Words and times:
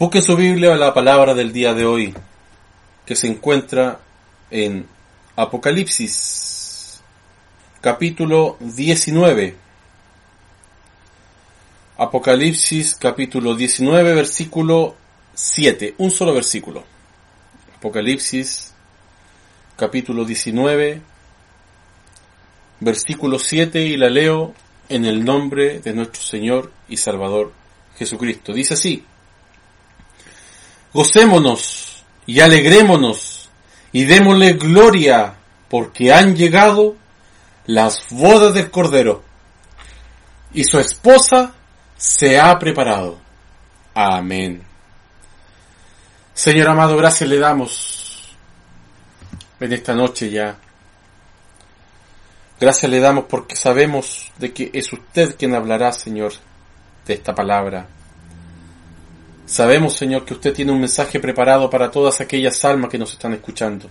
Busquen 0.00 0.22
su 0.22 0.34
Biblia 0.34 0.74
la 0.76 0.94
palabra 0.94 1.34
del 1.34 1.52
día 1.52 1.74
de 1.74 1.84
hoy, 1.84 2.14
que 3.04 3.14
se 3.14 3.26
encuentra 3.26 4.00
en 4.50 4.86
Apocalipsis, 5.36 7.02
capítulo 7.82 8.56
19. 8.60 9.56
Apocalipsis, 11.98 12.94
capítulo 12.94 13.54
19, 13.54 14.14
versículo 14.14 14.96
7. 15.34 15.96
Un 15.98 16.10
solo 16.10 16.32
versículo. 16.32 16.82
Apocalipsis, 17.76 18.72
capítulo 19.76 20.24
19, 20.24 21.02
versículo 22.80 23.38
7, 23.38 23.82
y 23.82 23.98
la 23.98 24.08
leo 24.08 24.54
en 24.88 25.04
el 25.04 25.22
nombre 25.26 25.80
de 25.80 25.92
nuestro 25.92 26.22
Señor 26.22 26.72
y 26.88 26.96
Salvador 26.96 27.52
Jesucristo. 27.98 28.54
Dice 28.54 28.72
así. 28.72 29.04
Gocémonos 30.92 32.04
y 32.26 32.40
alegrémonos 32.40 33.48
y 33.92 34.04
démosle 34.04 34.54
gloria 34.54 35.34
porque 35.68 36.12
han 36.12 36.36
llegado 36.36 36.96
las 37.66 38.06
bodas 38.10 38.54
del 38.54 38.70
Cordero 38.70 39.22
y 40.52 40.64
su 40.64 40.78
esposa 40.78 41.52
se 41.96 42.40
ha 42.40 42.58
preparado. 42.58 43.18
Amén. 43.94 44.62
Señor 46.34 46.68
amado, 46.68 46.96
gracias 46.96 47.28
le 47.28 47.38
damos 47.38 48.36
en 49.60 49.72
esta 49.72 49.94
noche 49.94 50.30
ya. 50.30 50.56
Gracias 52.58 52.90
le 52.90 53.00
damos 53.00 53.24
porque 53.24 53.56
sabemos 53.56 54.32
de 54.38 54.52
que 54.52 54.70
es 54.72 54.92
usted 54.92 55.36
quien 55.36 55.54
hablará, 55.54 55.92
Señor, 55.92 56.32
de 57.06 57.14
esta 57.14 57.34
palabra. 57.34 57.86
Sabemos, 59.50 59.96
Señor, 59.96 60.24
que 60.24 60.34
usted 60.34 60.54
tiene 60.54 60.70
un 60.70 60.78
mensaje 60.78 61.18
preparado 61.18 61.68
para 61.68 61.90
todas 61.90 62.20
aquellas 62.20 62.64
almas 62.64 62.88
que 62.88 62.98
nos 62.98 63.10
están 63.10 63.32
escuchando. 63.32 63.90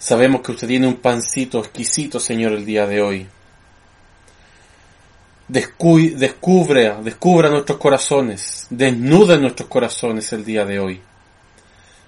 Sabemos 0.00 0.40
que 0.40 0.50
usted 0.50 0.66
tiene 0.66 0.88
un 0.88 0.96
pancito 0.96 1.60
exquisito, 1.60 2.18
Señor, 2.18 2.54
el 2.54 2.66
día 2.66 2.88
de 2.88 3.00
hoy. 3.00 3.28
descubre, 5.46 6.92
descubra 7.04 7.50
nuestros 7.50 7.78
corazones, 7.78 8.66
desnuda 8.68 9.36
nuestros 9.36 9.68
corazones 9.68 10.32
el 10.32 10.44
día 10.44 10.64
de 10.64 10.80
hoy, 10.80 11.00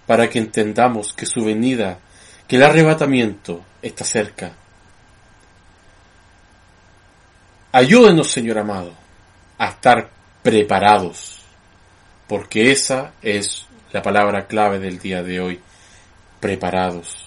para 0.08 0.28
que 0.28 0.40
entendamos 0.40 1.12
que 1.12 1.24
su 1.24 1.44
venida, 1.44 2.00
que 2.48 2.56
el 2.56 2.64
arrebatamiento 2.64 3.60
está 3.80 4.04
cerca. 4.04 4.50
Ayúdenos, 7.70 8.28
Señor 8.28 8.58
amado, 8.58 8.92
a 9.56 9.68
estar 9.68 10.10
preparados 10.42 11.39
porque 12.30 12.70
esa 12.70 13.14
es 13.22 13.66
la 13.90 14.02
palabra 14.02 14.46
clave 14.46 14.78
del 14.78 15.00
día 15.00 15.20
de 15.20 15.40
hoy, 15.40 15.58
preparados, 16.38 17.26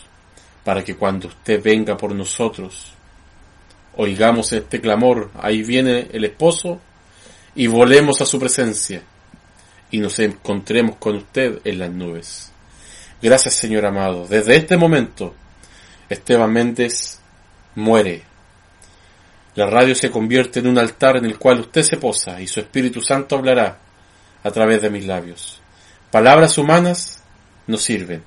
para 0.64 0.82
que 0.82 0.96
cuando 0.96 1.28
usted 1.28 1.62
venga 1.62 1.98
por 1.98 2.16
nosotros, 2.16 2.94
oigamos 3.98 4.54
este 4.54 4.80
clamor, 4.80 5.30
ahí 5.42 5.62
viene 5.62 6.08
el 6.14 6.24
esposo, 6.24 6.80
y 7.54 7.68
volemos 7.68 8.22
a 8.22 8.26
su 8.26 8.40
presencia, 8.40 9.02
y 9.92 9.98
nos 9.98 10.18
encontremos 10.20 10.96
con 10.96 11.18
usted 11.18 11.60
en 11.66 11.80
las 11.80 11.92
nubes. 11.92 12.54
Gracias 13.22 13.56
Señor 13.56 13.86
amado. 13.86 14.26
Desde 14.26 14.56
este 14.56 14.78
momento, 14.78 15.36
Esteban 16.08 16.54
Méndez 16.54 17.20
muere. 17.76 18.24
La 19.56 19.66
radio 19.66 19.96
se 19.96 20.10
convierte 20.10 20.62
en 20.62 20.68
un 20.68 20.78
altar 20.78 21.18
en 21.18 21.26
el 21.26 21.38
cual 21.38 21.60
usted 21.60 21.84
se 21.84 21.98
posa 21.98 22.40
y 22.40 22.48
su 22.48 22.62
Espíritu 22.62 23.02
Santo 23.02 23.36
hablará 23.36 23.83
a 24.44 24.52
través 24.52 24.82
de 24.82 24.90
mis 24.90 25.06
labios. 25.06 25.62
Palabras 26.12 26.58
humanas 26.58 27.24
no 27.68 27.78
sirven, 27.78 28.24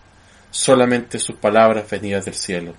solamente 0.51 1.19
sus 1.19 1.37
palabras 1.37 1.89
venidas 1.89 2.25
del 2.25 2.35
cielo. 2.35 2.75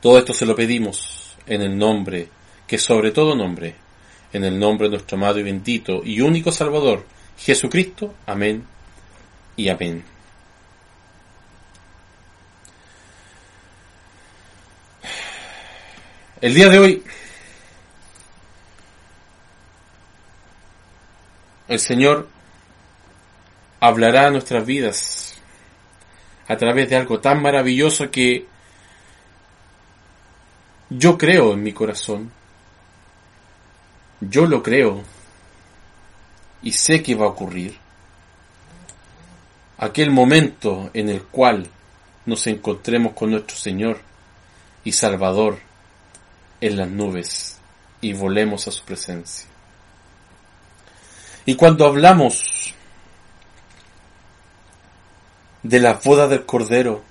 Todo 0.00 0.18
esto 0.18 0.32
se 0.32 0.46
lo 0.46 0.54
pedimos 0.54 1.36
en 1.46 1.62
el 1.62 1.76
nombre, 1.76 2.28
que 2.66 2.78
sobre 2.78 3.10
todo 3.10 3.34
nombre, 3.34 3.74
en 4.32 4.44
el 4.44 4.58
nombre 4.58 4.86
de 4.88 4.92
nuestro 4.92 5.16
amado 5.16 5.38
y 5.38 5.42
bendito 5.42 6.02
y 6.04 6.20
único 6.20 6.52
Salvador, 6.52 7.04
Jesucristo. 7.38 8.14
Amén 8.26 8.64
y 9.56 9.68
amén. 9.68 10.04
El 16.40 16.54
día 16.54 16.68
de 16.68 16.78
hoy 16.78 17.02
el 21.68 21.78
Señor 21.78 22.28
hablará 23.80 24.26
a 24.26 24.30
nuestras 24.30 24.64
vidas 24.64 25.34
a 26.48 26.56
través 26.56 26.88
de 26.88 26.96
algo 26.96 27.20
tan 27.20 27.42
maravilloso 27.42 28.10
que 28.10 28.46
yo 30.88 31.18
creo 31.18 31.52
en 31.52 31.62
mi 31.62 31.72
corazón. 31.72 32.32
Yo 34.20 34.46
lo 34.46 34.62
creo 34.62 35.02
y 36.62 36.72
sé 36.72 37.02
que 37.02 37.14
va 37.14 37.26
a 37.26 37.30
ocurrir. 37.30 37.76
Aquel 39.76 40.10
momento 40.10 40.90
en 40.94 41.10
el 41.10 41.22
cual 41.22 41.68
nos 42.24 42.46
encontremos 42.46 43.12
con 43.12 43.30
nuestro 43.30 43.56
Señor 43.56 44.00
y 44.82 44.92
Salvador 44.92 45.58
en 46.60 46.76
las 46.78 46.88
nubes 46.88 47.60
y 48.00 48.14
volemos 48.14 48.66
a 48.66 48.70
su 48.72 48.82
presencia. 48.84 49.47
Y 51.48 51.54
cuando 51.54 51.86
hablamos 51.86 52.74
de 55.62 55.80
la 55.80 55.94
boda 55.94 56.28
del 56.28 56.44
Cordero, 56.44 57.02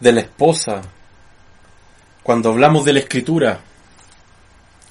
de 0.00 0.10
la 0.10 0.22
esposa, 0.22 0.82
cuando 2.24 2.48
hablamos 2.48 2.84
de 2.84 2.94
la 2.94 2.98
Escritura, 2.98 3.60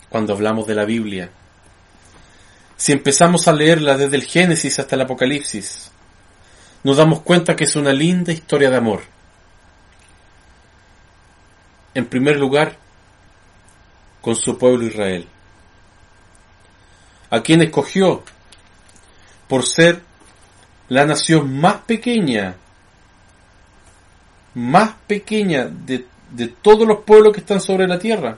cuando 0.07 0.31
hablamos 0.31 0.65
de 0.67 0.75
la 0.75 0.85
Biblia, 0.85 1.31
si 2.77 2.93
empezamos 2.93 3.49
a 3.49 3.51
leerla 3.51 3.97
desde 3.97 4.15
el 4.15 4.23
Génesis 4.23 4.79
hasta 4.79 4.95
el 4.95 5.01
Apocalipsis, 5.01 5.91
nos 6.85 6.95
damos 6.95 7.19
cuenta 7.23 7.57
que 7.57 7.65
es 7.65 7.75
una 7.75 7.91
linda 7.91 8.31
historia 8.31 8.69
de 8.69 8.77
amor. 8.77 9.01
En 11.93 12.05
primer 12.05 12.37
lugar, 12.37 12.77
con 14.21 14.37
su 14.37 14.57
pueblo 14.57 14.85
Israel 14.85 15.27
a 17.31 17.41
quien 17.41 17.63
escogió 17.63 18.23
por 19.47 19.65
ser 19.65 20.01
la 20.89 21.05
nación 21.05 21.59
más 21.59 21.77
pequeña, 21.87 22.55
más 24.53 24.91
pequeña 25.07 25.65
de, 25.65 26.05
de 26.29 26.47
todos 26.47 26.87
los 26.87 26.99
pueblos 26.99 27.33
que 27.33 27.39
están 27.39 27.59
sobre 27.59 27.87
la 27.87 27.97
tierra. 27.97 28.37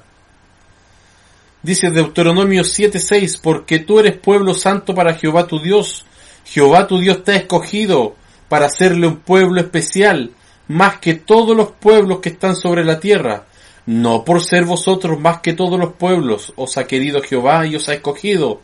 Dice 1.63 1.89
Deuteronomio 1.89 2.63
7:6, 2.63 3.39
porque 3.41 3.79
tú 3.79 3.99
eres 3.99 4.17
pueblo 4.17 4.53
santo 4.53 4.93
para 4.93 5.15
Jehová 5.15 5.47
tu 5.47 5.59
Dios. 5.59 6.05
Jehová 6.45 6.87
tu 6.87 6.99
Dios 6.99 7.23
te 7.23 7.31
ha 7.31 7.35
escogido 7.37 8.15
para 8.49 8.65
hacerle 8.67 9.07
un 9.07 9.17
pueblo 9.17 9.61
especial, 9.61 10.31
más 10.67 10.99
que 10.99 11.15
todos 11.15 11.55
los 11.55 11.71
pueblos 11.71 12.19
que 12.19 12.29
están 12.29 12.55
sobre 12.55 12.83
la 12.83 12.99
tierra. 12.99 13.45
No 13.85 14.23
por 14.23 14.43
ser 14.43 14.65
vosotros 14.65 15.19
más 15.19 15.39
que 15.39 15.53
todos 15.53 15.79
los 15.79 15.93
pueblos, 15.93 16.53
os 16.55 16.77
ha 16.77 16.85
querido 16.85 17.21
Jehová 17.21 17.65
y 17.65 17.75
os 17.75 17.89
ha 17.89 17.93
escogido, 17.93 18.61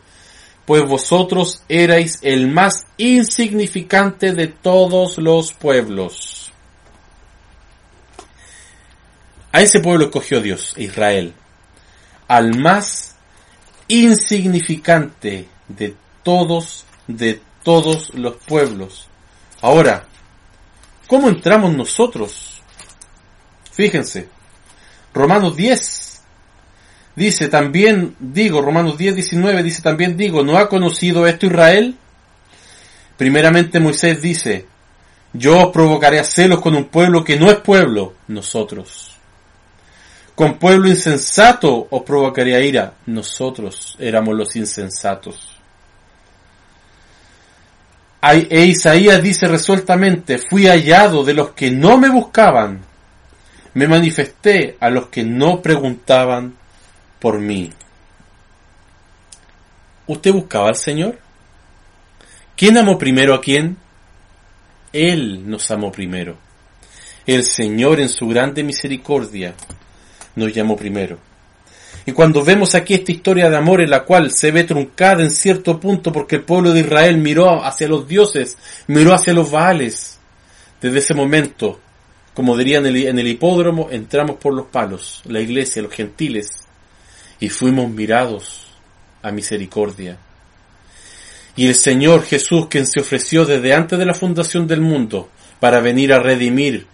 pues 0.66 0.86
vosotros 0.86 1.62
erais 1.68 2.18
el 2.22 2.48
más 2.48 2.86
insignificante 2.96 4.32
de 4.32 4.48
todos 4.48 5.18
los 5.18 5.52
pueblos. 5.52 6.52
A 9.52 9.62
ese 9.62 9.80
pueblo 9.80 10.04
escogió 10.06 10.40
Dios, 10.40 10.74
Israel, 10.76 11.34
al 12.28 12.56
más 12.56 13.16
insignificante 13.88 15.48
de 15.66 15.96
todos, 16.22 16.84
de 17.08 17.40
todos 17.64 18.14
los 18.14 18.36
pueblos. 18.36 19.08
Ahora, 19.60 20.06
¿cómo 21.08 21.28
entramos 21.28 21.74
nosotros? 21.74 22.62
Fíjense, 23.72 24.28
Romanos 25.12 25.56
10, 25.56 26.09
Dice 27.16 27.48
también, 27.48 28.14
digo, 28.18 28.62
Romanos 28.62 28.96
10, 28.96 29.16
19, 29.16 29.62
dice 29.62 29.82
también, 29.82 30.16
digo, 30.16 30.42
¿no 30.42 30.58
ha 30.58 30.68
conocido 30.68 31.26
esto 31.26 31.46
Israel? 31.46 31.96
Primeramente 33.16 33.80
Moisés 33.80 34.22
dice, 34.22 34.66
yo 35.32 35.66
os 35.66 35.72
provocaré 35.72 36.18
a 36.18 36.24
celos 36.24 36.60
con 36.60 36.74
un 36.74 36.86
pueblo 36.86 37.24
que 37.24 37.38
no 37.38 37.50
es 37.50 37.56
pueblo, 37.56 38.14
nosotros. 38.28 39.16
Con 40.34 40.58
pueblo 40.58 40.88
insensato 40.88 41.88
os 41.90 42.02
provocaré 42.02 42.56
a 42.56 42.60
ira, 42.60 42.94
nosotros 43.06 43.96
éramos 43.98 44.34
los 44.34 44.56
insensatos. 44.56 45.58
E 48.22 48.64
Isaías 48.64 49.22
dice 49.22 49.46
resueltamente, 49.46 50.38
fui 50.38 50.66
hallado 50.66 51.24
de 51.24 51.34
los 51.34 51.50
que 51.50 51.70
no 51.70 51.98
me 51.98 52.08
buscaban, 52.08 52.80
me 53.74 53.88
manifesté 53.88 54.76
a 54.80 54.90
los 54.90 55.08
que 55.08 55.24
no 55.24 55.60
preguntaban 55.60 56.54
por 57.20 57.38
mí. 57.38 57.70
¿Usted 60.06 60.32
buscaba 60.32 60.68
al 60.68 60.76
Señor? 60.76 61.18
¿Quién 62.56 62.76
amó 62.78 62.98
primero 62.98 63.34
a 63.34 63.40
quién? 63.40 63.76
Él 64.92 65.48
nos 65.48 65.70
amó 65.70 65.92
primero. 65.92 66.36
El 67.26 67.44
Señor 67.44 68.00
en 68.00 68.08
su 68.08 68.26
grande 68.26 68.64
misericordia 68.64 69.54
nos 70.34 70.52
llamó 70.52 70.76
primero. 70.76 71.18
Y 72.06 72.12
cuando 72.12 72.42
vemos 72.42 72.74
aquí 72.74 72.94
esta 72.94 73.12
historia 73.12 73.50
de 73.50 73.56
amor 73.56 73.80
en 73.80 73.90
la 73.90 74.04
cual 74.04 74.30
se 74.30 74.50
ve 74.50 74.64
truncada 74.64 75.22
en 75.22 75.30
cierto 75.30 75.78
punto 75.78 76.12
porque 76.12 76.36
el 76.36 76.42
pueblo 76.42 76.72
de 76.72 76.80
Israel 76.80 77.18
miró 77.18 77.62
hacia 77.64 77.88
los 77.88 78.08
dioses, 78.08 78.56
miró 78.86 79.14
hacia 79.14 79.32
los 79.32 79.50
Baales, 79.50 80.18
desde 80.80 80.98
ese 80.98 81.14
momento, 81.14 81.78
como 82.32 82.56
dirían 82.56 82.86
en 82.86 83.18
el, 83.18 83.28
hipódromo, 83.28 83.88
entramos 83.90 84.36
por 84.36 84.54
los 84.54 84.66
palos, 84.66 85.22
la 85.26 85.40
iglesia, 85.40 85.82
los 85.82 85.92
gentiles, 85.92 86.66
y 87.40 87.48
fuimos 87.48 87.90
mirados 87.90 88.66
a 89.22 89.32
misericordia. 89.32 90.18
Y 91.56 91.66
el 91.66 91.74
Señor 91.74 92.22
Jesús, 92.22 92.68
quien 92.68 92.86
se 92.86 93.00
ofreció 93.00 93.44
desde 93.44 93.74
antes 93.74 93.98
de 93.98 94.06
la 94.06 94.14
fundación 94.14 94.66
del 94.66 94.80
mundo 94.80 95.28
para 95.58 95.80
venir 95.80 96.12
a 96.12 96.20
redimir 96.20 96.86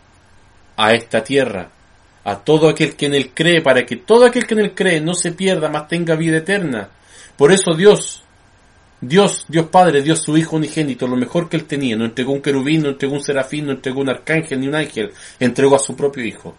a 0.76 0.92
esta 0.92 1.22
tierra, 1.22 1.70
a 2.24 2.36
todo 2.38 2.68
aquel 2.68 2.96
que 2.96 3.06
en 3.06 3.14
él 3.14 3.30
cree, 3.34 3.60
para 3.60 3.84
que 3.84 3.96
todo 3.96 4.24
aquel 4.24 4.46
que 4.46 4.54
en 4.54 4.60
él 4.60 4.74
cree 4.74 5.00
no 5.00 5.14
se 5.14 5.32
pierda, 5.32 5.68
mas 5.68 5.88
tenga 5.88 6.16
vida 6.16 6.38
eterna. 6.38 6.88
Por 7.36 7.52
eso 7.52 7.74
Dios, 7.74 8.22
Dios, 9.00 9.44
Dios 9.48 9.66
Padre, 9.66 10.02
Dios 10.02 10.20
su 10.20 10.36
Hijo 10.36 10.56
unigénito, 10.56 11.06
lo 11.06 11.16
mejor 11.16 11.48
que 11.48 11.56
él 11.56 11.64
tenía, 11.64 11.96
no 11.96 12.04
entregó 12.04 12.32
un 12.32 12.42
querubín, 12.42 12.82
no 12.82 12.88
entregó 12.90 13.14
un 13.14 13.22
serafín, 13.22 13.66
no 13.66 13.72
entregó 13.72 14.00
un 14.00 14.08
arcángel 14.08 14.60
ni 14.60 14.68
un 14.68 14.74
ángel, 14.74 15.12
entregó 15.38 15.76
a 15.76 15.80
su 15.80 15.94
propio 15.94 16.24
Hijo. 16.24 16.56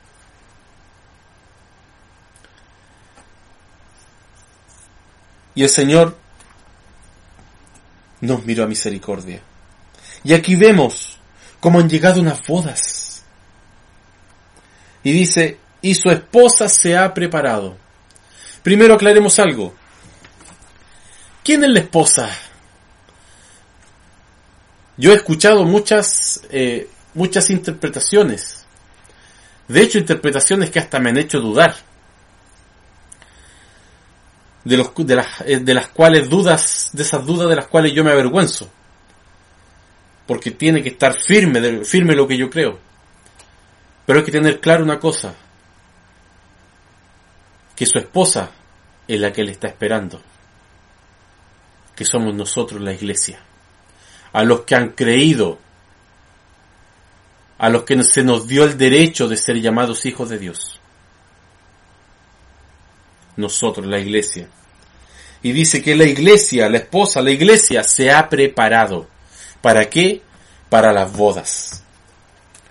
Y 5.57 5.63
el 5.63 5.69
Señor 5.69 6.15
nos 8.21 8.45
miró 8.45 8.63
a 8.63 8.67
misericordia. 8.67 9.41
Y 10.23 10.35
aquí 10.35 10.55
vemos 10.55 11.17
cómo 11.59 11.79
han 11.79 11.89
llegado 11.89 12.21
unas 12.21 12.45
bodas 12.45 13.23
y 15.01 15.11
dice, 15.11 15.57
y 15.81 15.95
su 15.95 16.11
esposa 16.11 16.69
se 16.69 16.95
ha 16.95 17.11
preparado. 17.11 17.75
Primero 18.61 18.93
aclaremos 18.93 19.39
algo. 19.39 19.73
¿Quién 21.43 21.63
es 21.63 21.71
la 21.71 21.79
esposa? 21.79 22.29
Yo 24.95 25.11
he 25.11 25.15
escuchado 25.15 25.63
muchas, 25.63 26.39
eh, 26.51 26.87
muchas 27.15 27.49
interpretaciones. 27.49 28.63
De 29.67 29.81
hecho, 29.81 29.97
interpretaciones 29.97 30.69
que 30.69 30.77
hasta 30.77 30.99
me 30.99 31.09
han 31.09 31.17
hecho 31.17 31.39
dudar. 31.39 31.86
De, 34.67 34.77
los, 34.77 34.91
de, 34.95 35.15
las, 35.15 35.41
eh, 35.45 35.59
de 35.59 35.73
las 35.73 35.87
cuales 35.87 36.29
dudas, 36.29 36.89
de 36.93 37.03
esas 37.03 37.25
dudas 37.25 37.49
de 37.49 37.55
las 37.55 37.67
cuales 37.67 37.93
yo 37.93 38.03
me 38.03 38.11
avergüenzo. 38.11 38.69
Porque 40.25 40.51
tiene 40.51 40.83
que 40.83 40.89
estar 40.89 41.15
firme, 41.19 41.85
firme 41.85 42.15
lo 42.15 42.27
que 42.27 42.37
yo 42.37 42.49
creo. 42.49 42.79
Pero 44.05 44.19
hay 44.19 44.25
que 44.25 44.31
tener 44.31 44.59
claro 44.59 44.83
una 44.83 44.99
cosa, 44.99 45.35
que 47.75 47.85
su 47.85 47.97
esposa 47.99 48.51
es 49.07 49.19
la 49.19 49.31
que 49.31 49.43
le 49.43 49.51
está 49.51 49.67
esperando, 49.67 50.21
que 51.95 52.05
somos 52.05 52.33
nosotros 52.33 52.81
la 52.81 52.93
iglesia, 52.93 53.39
a 54.33 54.43
los 54.43 54.61
que 54.61 54.75
han 54.75 54.89
creído, 54.89 55.59
a 57.57 57.69
los 57.69 57.83
que 57.83 58.01
se 58.03 58.23
nos 58.23 58.47
dio 58.47 58.63
el 58.63 58.77
derecho 58.77 59.27
de 59.27 59.37
ser 59.37 59.61
llamados 59.61 60.05
hijos 60.05 60.29
de 60.29 60.39
Dios. 60.39 60.79
Nosotros, 63.35 63.85
la 63.85 63.99
iglesia. 63.99 64.47
Y 65.43 65.51
dice 65.51 65.81
que 65.81 65.95
la 65.95 66.05
iglesia, 66.05 66.69
la 66.69 66.77
esposa, 66.77 67.21
la 67.21 67.31
iglesia 67.31 67.83
se 67.83 68.11
ha 68.11 68.27
preparado. 68.27 69.07
¿Para 69.61 69.89
qué? 69.89 70.21
Para 70.69 70.91
las 70.91 71.11
bodas. 71.11 71.83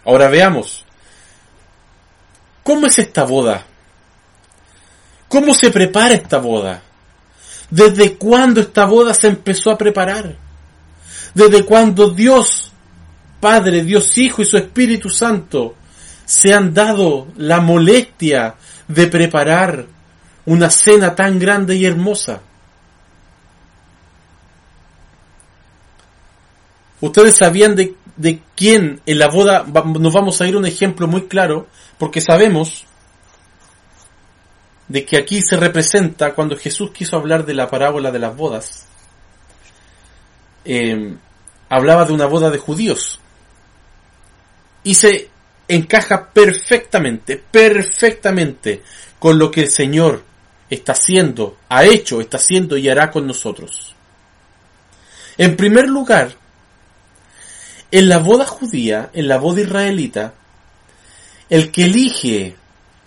Ahora 0.05 0.29
veamos, 0.29 0.87
¿Cómo 2.67 2.89
es 2.89 2.99
esta 2.99 3.23
boda? 3.23 3.65
¿Cómo 5.29 5.55
se 5.55 5.71
prepara 5.71 6.15
esta 6.15 6.39
boda? 6.39 6.83
¿Desde 7.71 8.17
cuándo 8.17 8.61
esta 8.61 8.87
boda 8.87 9.15
se 9.15 9.29
empezó 9.29 9.71
a 9.71 9.79
preparar? 9.79 10.35
¿Desde 11.33 11.65
cuándo 11.65 12.11
Dios, 12.11 12.73
Padre, 13.39 13.85
Dios 13.85 14.19
Hijo 14.19 14.43
y 14.43 14.47
su 14.47 14.57
Espíritu 14.57 15.09
Santo 15.09 15.77
se 16.25 16.53
han 16.53 16.75
dado 16.75 17.29
la 17.37 17.61
molestia 17.61 18.57
de 18.89 19.07
preparar 19.07 19.87
una 20.47 20.69
cena 20.69 21.15
tan 21.15 21.39
grande 21.39 21.77
y 21.77 21.87
hermosa? 21.87 22.41
Ustedes 27.01 27.37
sabían 27.37 27.75
de, 27.75 27.95
de 28.17 28.41
quién 28.55 29.01
en 29.07 29.19
la 29.19 29.29
boda, 29.29 29.65
nos 29.65 30.13
vamos 30.13 30.41
a 30.41 30.47
ir 30.47 30.57
un 30.57 30.67
ejemplo 30.67 31.07
muy 31.07 31.27
claro, 31.27 31.67
porque 31.99 32.21
sabemos 32.21 32.87
de 34.89 35.05
que 35.05 35.17
aquí 35.17 35.41
se 35.43 35.57
representa 35.57 36.35
cuando 36.35 36.57
Jesús 36.57 36.93
quiso 36.93 37.17
hablar 37.17 37.45
de 37.45 37.55
la 37.55 37.69
parábola 37.69 38.11
de 38.11 38.19
las 38.19 38.37
bodas, 38.37 38.87
eh, 40.65 41.17
hablaba 41.69 42.05
de 42.05 42.13
una 42.13 42.27
boda 42.27 42.51
de 42.51 42.59
judíos 42.59 43.21
y 44.85 44.95
se 44.95 45.29
encaja 45.69 46.31
perfectamente, 46.31 47.43
perfectamente 47.51 48.83
con 49.19 49.39
lo 49.39 49.51
que 49.51 49.63
el 49.63 49.71
Señor 49.71 50.23
está 50.71 50.93
haciendo, 50.93 51.57
ha 51.69 51.85
hecho, 51.85 52.21
está 52.21 52.37
haciendo 52.37 52.77
y 52.77 52.89
hará 52.89 53.11
con 53.11 53.27
nosotros. 53.27 53.95
En 55.39 55.57
primer 55.57 55.89
lugar, 55.89 56.37
en 57.91 58.09
la 58.09 58.19
boda 58.19 58.47
judía, 58.47 59.11
en 59.13 59.29
la 59.29 59.39
boda 59.39 59.61
israelita, 59.61 60.35
el 61.49 61.71
que 61.71 61.85
elige, 61.85 62.57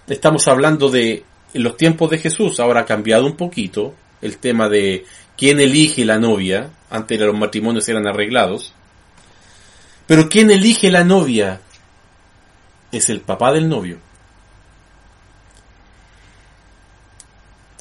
estamos 0.08 0.48
hablando 0.48 0.90
de 0.90 1.24
los 1.54 1.78
tiempos 1.78 2.10
de 2.10 2.20
Jesús, 2.20 2.60
ahora 2.60 2.82
ha 2.82 2.86
cambiado 2.86 3.26
un 3.26 3.36
poquito 3.36 3.96
el 4.22 4.38
tema 4.38 4.70
de 4.70 5.06
quién 5.38 5.60
elige 5.60 6.06
la 6.06 6.20
novia, 6.20 6.70
antes 6.90 7.20
los 7.20 7.38
matrimonios 7.38 7.88
eran 7.90 8.08
arreglados, 8.08 8.74
pero 10.08 10.28
quién 10.30 10.50
elige 10.52 10.90
la 10.90 11.04
novia 11.04 11.62
es 12.92 13.10
el 13.10 13.22
papá 13.22 13.52
del 13.52 13.70
novio. 13.70 14.00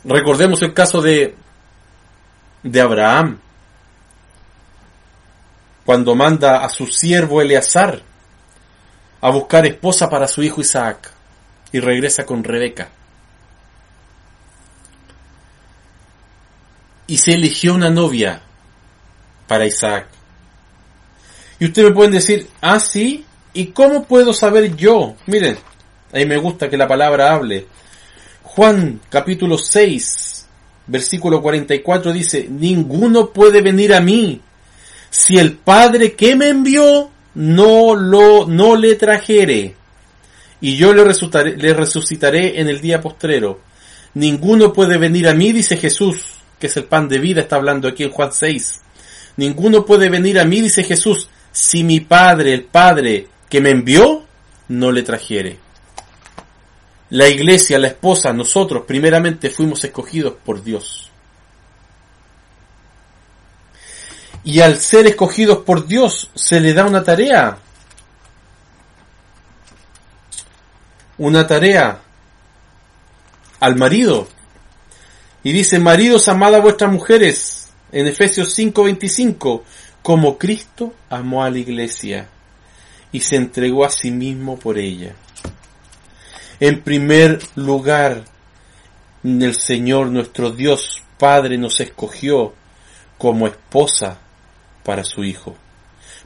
Recordemos 0.04 0.62
el 0.62 0.72
caso 0.74 1.00
de, 1.00 1.34
de 2.62 2.80
Abraham, 2.80 3.38
cuando 5.88 6.14
manda 6.14 6.62
a 6.62 6.68
su 6.68 6.86
siervo 6.86 7.40
Eleazar 7.40 8.02
a 9.22 9.30
buscar 9.30 9.64
esposa 9.64 10.10
para 10.10 10.28
su 10.28 10.42
hijo 10.42 10.60
Isaac 10.60 11.10
y 11.72 11.80
regresa 11.80 12.26
con 12.26 12.44
Rebeca. 12.44 12.90
Y 17.06 17.16
se 17.16 17.32
eligió 17.32 17.72
una 17.72 17.88
novia 17.88 18.42
para 19.46 19.64
Isaac. 19.64 20.08
Y 21.58 21.64
ustedes 21.64 21.88
me 21.88 21.94
pueden 21.94 22.12
decir, 22.12 22.46
ah, 22.60 22.80
sí, 22.80 23.24
¿y 23.54 23.68
cómo 23.68 24.04
puedo 24.04 24.34
saber 24.34 24.76
yo? 24.76 25.16
Miren, 25.24 25.56
ahí 26.12 26.26
me 26.26 26.36
gusta 26.36 26.68
que 26.68 26.76
la 26.76 26.86
palabra 26.86 27.32
hable. 27.32 27.66
Juan 28.42 29.00
capítulo 29.08 29.56
6, 29.56 30.46
versículo 30.86 31.40
44 31.40 32.12
dice, 32.12 32.46
ninguno 32.46 33.30
puede 33.30 33.62
venir 33.62 33.94
a 33.94 34.02
mí 34.02 34.42
si 35.10 35.38
el 35.38 35.52
Padre 35.56 36.14
que 36.14 36.36
me 36.36 36.48
envió 36.48 37.10
no 37.34 37.94
lo, 37.94 38.46
no 38.46 38.76
le 38.76 38.94
trajere, 38.94 39.74
y 40.60 40.76
yo 40.76 40.92
le 40.92 41.04
resucitaré, 41.04 41.56
le 41.56 41.74
resucitaré 41.74 42.60
en 42.60 42.68
el 42.68 42.80
día 42.80 43.00
postrero. 43.00 43.60
Ninguno 44.14 44.72
puede 44.72 44.98
venir 44.98 45.28
a 45.28 45.34
mí, 45.34 45.52
dice 45.52 45.76
Jesús, 45.76 46.24
que 46.58 46.66
es 46.66 46.76
el 46.76 46.84
pan 46.84 47.08
de 47.08 47.18
vida, 47.18 47.42
está 47.42 47.56
hablando 47.56 47.88
aquí 47.88 48.02
en 48.02 48.10
Juan 48.10 48.32
6. 48.32 48.80
Ninguno 49.36 49.84
puede 49.84 50.08
venir 50.08 50.40
a 50.40 50.44
mí, 50.44 50.60
dice 50.60 50.82
Jesús, 50.82 51.28
si 51.52 51.84
mi 51.84 52.00
Padre, 52.00 52.54
el 52.54 52.64
Padre 52.64 53.28
que 53.48 53.60
me 53.60 53.70
envió, 53.70 54.24
no 54.68 54.90
le 54.90 55.02
trajere. 55.02 55.58
La 57.10 57.28
iglesia, 57.28 57.78
la 57.78 57.86
esposa, 57.88 58.32
nosotros 58.32 58.84
primeramente 58.86 59.48
fuimos 59.48 59.82
escogidos 59.84 60.34
por 60.44 60.62
Dios. 60.62 61.10
Y 64.48 64.62
al 64.62 64.78
ser 64.78 65.06
escogidos 65.06 65.58
por 65.58 65.86
Dios 65.86 66.30
se 66.34 66.58
le 66.58 66.72
da 66.72 66.86
una 66.86 67.04
tarea. 67.04 67.58
Una 71.18 71.46
tarea 71.46 72.00
al 73.60 73.76
marido. 73.76 74.26
Y 75.42 75.52
dice, 75.52 75.78
maridos, 75.78 76.28
amad 76.28 76.54
a 76.54 76.60
vuestras 76.60 76.90
mujeres, 76.90 77.68
en 77.92 78.06
Efesios 78.06 78.58
5:25, 78.58 79.64
como 80.00 80.38
Cristo 80.38 80.94
amó 81.10 81.44
a 81.44 81.50
la 81.50 81.58
iglesia 81.58 82.26
y 83.12 83.20
se 83.20 83.36
entregó 83.36 83.84
a 83.84 83.90
sí 83.90 84.10
mismo 84.10 84.58
por 84.58 84.78
ella. 84.78 85.14
En 86.58 86.82
primer 86.82 87.38
lugar, 87.54 88.24
el 89.22 89.54
Señor 89.54 90.06
nuestro 90.06 90.52
Dios 90.52 91.02
Padre 91.18 91.58
nos 91.58 91.80
escogió 91.80 92.54
como 93.18 93.46
esposa 93.46 94.20
para 94.88 95.04
su 95.04 95.22
Hijo. 95.22 95.54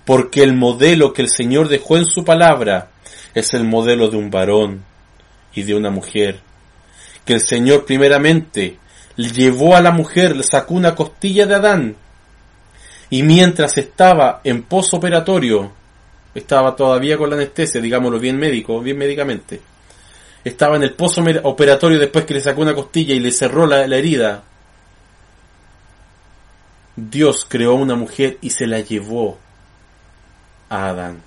Porque 0.04 0.44
el 0.44 0.54
modelo 0.54 1.12
que 1.12 1.22
el 1.22 1.28
Señor 1.28 1.66
dejó 1.66 1.96
en 1.96 2.04
su 2.04 2.24
palabra 2.24 2.90
es 3.34 3.54
el 3.54 3.64
modelo 3.64 4.08
de 4.08 4.16
un 4.16 4.30
varón 4.30 4.84
y 5.52 5.64
de 5.64 5.74
una 5.74 5.90
mujer. 5.90 6.38
Que 7.24 7.32
el 7.32 7.40
Señor 7.40 7.84
primeramente 7.84 8.78
llevó 9.16 9.74
a 9.74 9.80
la 9.80 9.90
mujer, 9.90 10.36
le 10.36 10.44
sacó 10.44 10.74
una 10.74 10.94
costilla 10.94 11.44
de 11.44 11.56
Adán 11.56 11.96
y 13.10 13.24
mientras 13.24 13.76
estaba 13.78 14.40
en 14.44 14.62
posoperatorio, 14.62 15.72
estaba 16.32 16.76
todavía 16.76 17.18
con 17.18 17.30
la 17.30 17.34
anestesia, 17.36 17.80
digámoslo 17.80 18.20
bien 18.20 18.38
médico, 18.38 18.80
bien 18.80 18.96
médicamente, 18.96 19.60
estaba 20.44 20.76
en 20.76 20.84
el 20.84 20.94
pozo 20.94 21.24
operatorio 21.42 21.98
después 21.98 22.24
que 22.24 22.34
le 22.34 22.40
sacó 22.40 22.62
una 22.62 22.76
costilla 22.76 23.12
y 23.12 23.18
le 23.18 23.32
cerró 23.32 23.66
la, 23.66 23.88
la 23.88 23.96
herida, 23.96 24.44
Dios 26.96 27.46
creó 27.48 27.74
una 27.74 27.94
mujer 27.94 28.38
y 28.40 28.50
se 28.50 28.66
la 28.66 28.80
llevó 28.80 29.38
a 30.68 30.88
Adán. 30.88 31.22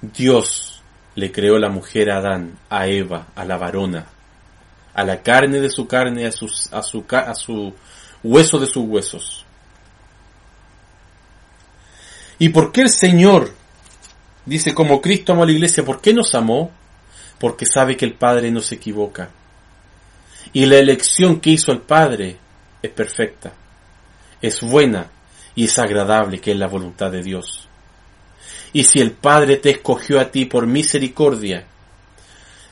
Dios 0.00 0.82
le 1.14 1.32
creó 1.32 1.58
la 1.58 1.70
mujer 1.70 2.10
a 2.10 2.18
Adán, 2.18 2.58
a 2.68 2.86
Eva, 2.86 3.28
a 3.34 3.44
la 3.44 3.56
varona, 3.56 4.06
a 4.94 5.04
la 5.04 5.22
carne 5.22 5.60
de 5.60 5.70
su 5.70 5.86
carne, 5.88 6.26
a, 6.26 6.28
a, 6.28 6.82
su, 6.82 7.04
a 7.10 7.34
su 7.34 7.74
hueso 8.22 8.58
de 8.58 8.66
sus 8.66 8.84
huesos. 8.86 9.44
¿Y 12.38 12.50
por 12.50 12.70
qué 12.70 12.82
el 12.82 12.90
Señor 12.90 13.52
dice 14.46 14.74
como 14.74 15.00
Cristo 15.00 15.32
amó 15.32 15.42
a 15.42 15.46
la 15.46 15.52
iglesia? 15.52 15.84
¿Por 15.84 16.00
qué 16.00 16.14
nos 16.14 16.34
amó? 16.34 16.70
Porque 17.40 17.66
sabe 17.66 17.96
que 17.96 18.04
el 18.04 18.14
Padre 18.14 18.50
no 18.50 18.60
se 18.60 18.76
equivoca. 18.76 19.30
Y 20.52 20.66
la 20.66 20.76
elección 20.76 21.40
que 21.40 21.50
hizo 21.50 21.72
el 21.72 21.80
Padre 21.80 22.38
es 22.82 22.90
perfecta, 22.90 23.52
es 24.40 24.60
buena 24.60 25.10
y 25.54 25.64
es 25.64 25.78
agradable, 25.78 26.40
que 26.40 26.52
es 26.52 26.56
la 26.58 26.68
voluntad 26.68 27.10
de 27.10 27.22
Dios. 27.22 27.68
Y 28.72 28.84
si 28.84 29.00
el 29.00 29.12
Padre 29.12 29.56
te 29.56 29.70
escogió 29.70 30.20
a 30.20 30.30
ti 30.30 30.44
por 30.44 30.66
misericordia, 30.66 31.66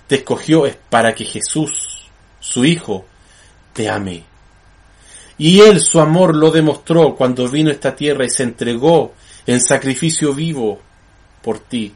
te 0.06 0.16
escogió 0.16 0.66
es 0.66 0.76
para 0.88 1.14
que 1.14 1.24
Jesús, 1.24 2.08
su 2.38 2.64
Hijo, 2.64 3.06
te 3.72 3.88
ame. 3.88 4.24
Y 5.38 5.60
Él 5.60 5.80
su 5.80 6.00
amor 6.00 6.34
lo 6.34 6.50
demostró 6.50 7.14
cuando 7.14 7.48
vino 7.48 7.70
a 7.70 7.74
esta 7.74 7.94
tierra 7.94 8.24
y 8.24 8.30
se 8.30 8.42
entregó 8.42 9.14
en 9.46 9.60
sacrificio 9.60 10.32
vivo 10.32 10.80
por 11.42 11.58
ti. 11.58 11.92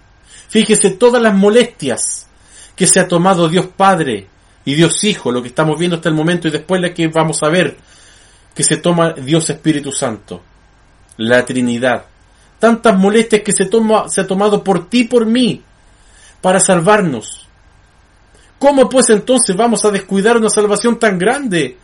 Fíjese 0.49 0.91
todas 0.91 1.23
las 1.23 1.35
molestias 1.35 2.27
que 2.75 2.87
se 2.87 3.01
ha 3.01 3.09
tomado 3.09 3.49
Dios 3.49 3.67
Padre 3.77 4.27
y 4.65 4.75
Dios 4.75 5.03
Hijo, 5.05 5.31
lo 5.31 5.43
que 5.43 5.49
estamos 5.49 5.79
viendo 5.79 5.97
hasta 5.97 6.09
el 6.09 6.15
momento 6.15 6.49
y 6.49 6.51
después 6.51 6.81
lo 6.81 6.93
que 6.93 7.09
vamos 7.09 7.43
a 7.43 7.49
ver, 7.49 7.77
que 8.55 8.63
se 8.63 8.77
toma 8.79 9.13
Dios 9.13 9.49
Espíritu 9.51 9.93
Santo, 9.93 10.43
la 11.17 11.45
Trinidad. 11.45 12.05
Tantas 12.59 12.97
molestias 12.99 13.43
que 13.43 13.53
se, 13.53 13.67
toma, 13.67 14.09
se 14.09 14.21
ha 14.21 14.27
tomado 14.27 14.63
por 14.63 14.89
ti 14.89 15.01
y 15.01 15.05
por 15.05 15.25
mí 15.25 15.63
para 16.41 16.61
salvarnos. 16.61 17.47
¿Cómo 18.59 18.89
pues 18.89 19.09
entonces 19.11 19.57
vamos 19.57 19.85
a 19.85 19.91
descuidar 19.91 20.37
una 20.37 20.51
salvación 20.51 20.99
tan 20.99 21.19
grande? 21.19 21.79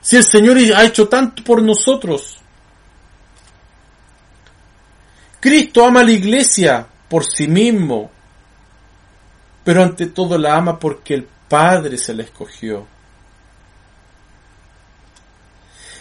Si 0.00 0.16
el 0.16 0.24
Señor 0.24 0.56
ha 0.74 0.84
hecho 0.84 1.08
tanto 1.08 1.44
por 1.44 1.62
nosotros. 1.62 2.38
Cristo 5.40 5.84
ama 5.84 6.00
a 6.00 6.04
la 6.04 6.12
iglesia 6.12 6.86
por 7.08 7.24
sí 7.26 7.46
mismo, 7.46 8.10
pero 9.62 9.82
ante 9.82 10.06
todo 10.06 10.38
la 10.38 10.56
ama 10.56 10.78
porque 10.78 11.14
el 11.14 11.28
Padre 11.48 11.98
se 11.98 12.14
la 12.14 12.22
escogió. 12.22 12.86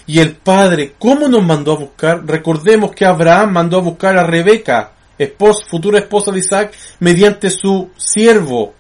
Y 0.06 0.20
el 0.20 0.36
Padre, 0.36 0.96
¿cómo 1.00 1.28
nos 1.28 1.44
mandó 1.44 1.74
a 1.74 1.80
buscar? 1.80 2.26
Recordemos 2.26 2.92
que 2.92 3.06
Abraham 3.06 3.52
mandó 3.54 3.78
a 3.78 3.82
buscar 3.82 4.18
a 4.18 4.24
Rebeca, 4.24 4.92
esposa, 5.18 5.66
futura 5.70 6.00
esposa 6.00 6.32
de 6.32 6.40
Isaac, 6.40 6.74
mediante 7.00 7.50
su 7.50 7.90
siervo, 7.96 8.74